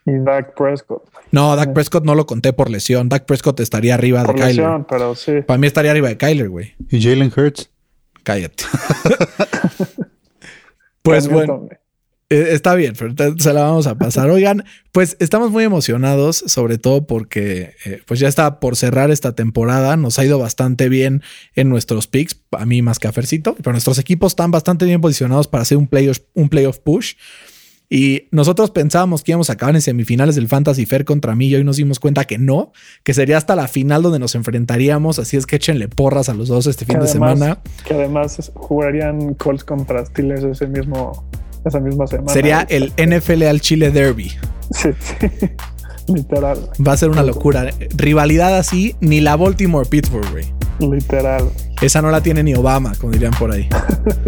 [0.06, 1.10] Y Dak Prescott.
[1.32, 3.10] No, Dak Prescott no lo conté por lesión.
[3.10, 5.42] Dak Prescott estaría arriba de lesión, pero sí.
[5.42, 6.76] Para mí estaría arriba de Kyler, güey.
[6.89, 7.72] ¿Y Jalen Hurts?
[8.24, 8.64] Cállate.
[11.02, 11.68] pues bueno.
[12.32, 14.30] Está bien, pero se la vamos a pasar.
[14.32, 19.34] Oigan, pues estamos muy emocionados, sobre todo porque eh, pues ya está por cerrar esta
[19.34, 19.98] temporada.
[19.98, 21.22] Nos ha ido bastante bien
[21.56, 25.02] en nuestros picks, a mí más que a Fercito, pero nuestros equipos están bastante bien
[25.02, 27.16] posicionados para hacer un playoff, un playoff push.
[27.94, 31.56] Y nosotros pensábamos que íbamos a acabar en semifinales del Fantasy Fair contra mí y
[31.56, 32.72] hoy nos dimos cuenta que no,
[33.04, 35.20] que sería hasta la final donde nos enfrentaríamos.
[35.20, 37.60] Así es que échenle porras a los dos este fin de semana.
[37.86, 41.26] Que además jugarían Colts contra Steelers ese mismo
[41.66, 42.32] esa misma semana.
[42.32, 44.32] Sería el NFL al Chile Derby.
[44.72, 45.28] Sí, sí.
[46.07, 46.70] Literal.
[46.86, 47.70] Va a ser una locura.
[47.95, 50.45] Rivalidad así, ni la Baltimore Pittsburgh, güey.
[50.80, 51.49] Literal.
[51.82, 53.70] Esa no la tiene ni Obama, como dirían por ahí.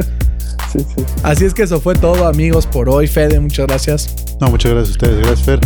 [0.72, 1.04] sí, sí.
[1.24, 3.08] Así es que eso fue todo, amigos, por hoy.
[3.08, 4.16] Fede, muchas gracias.
[4.40, 5.18] No, muchas gracias a ustedes.
[5.26, 5.60] Gracias, Fer.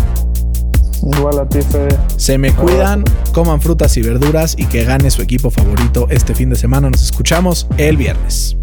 [1.17, 1.95] Igual a ti, Fede.
[2.15, 3.03] Se me cuidan,
[3.33, 6.89] coman frutas y verduras y que gane su equipo favorito este fin de semana.
[6.89, 8.57] Nos escuchamos el viernes.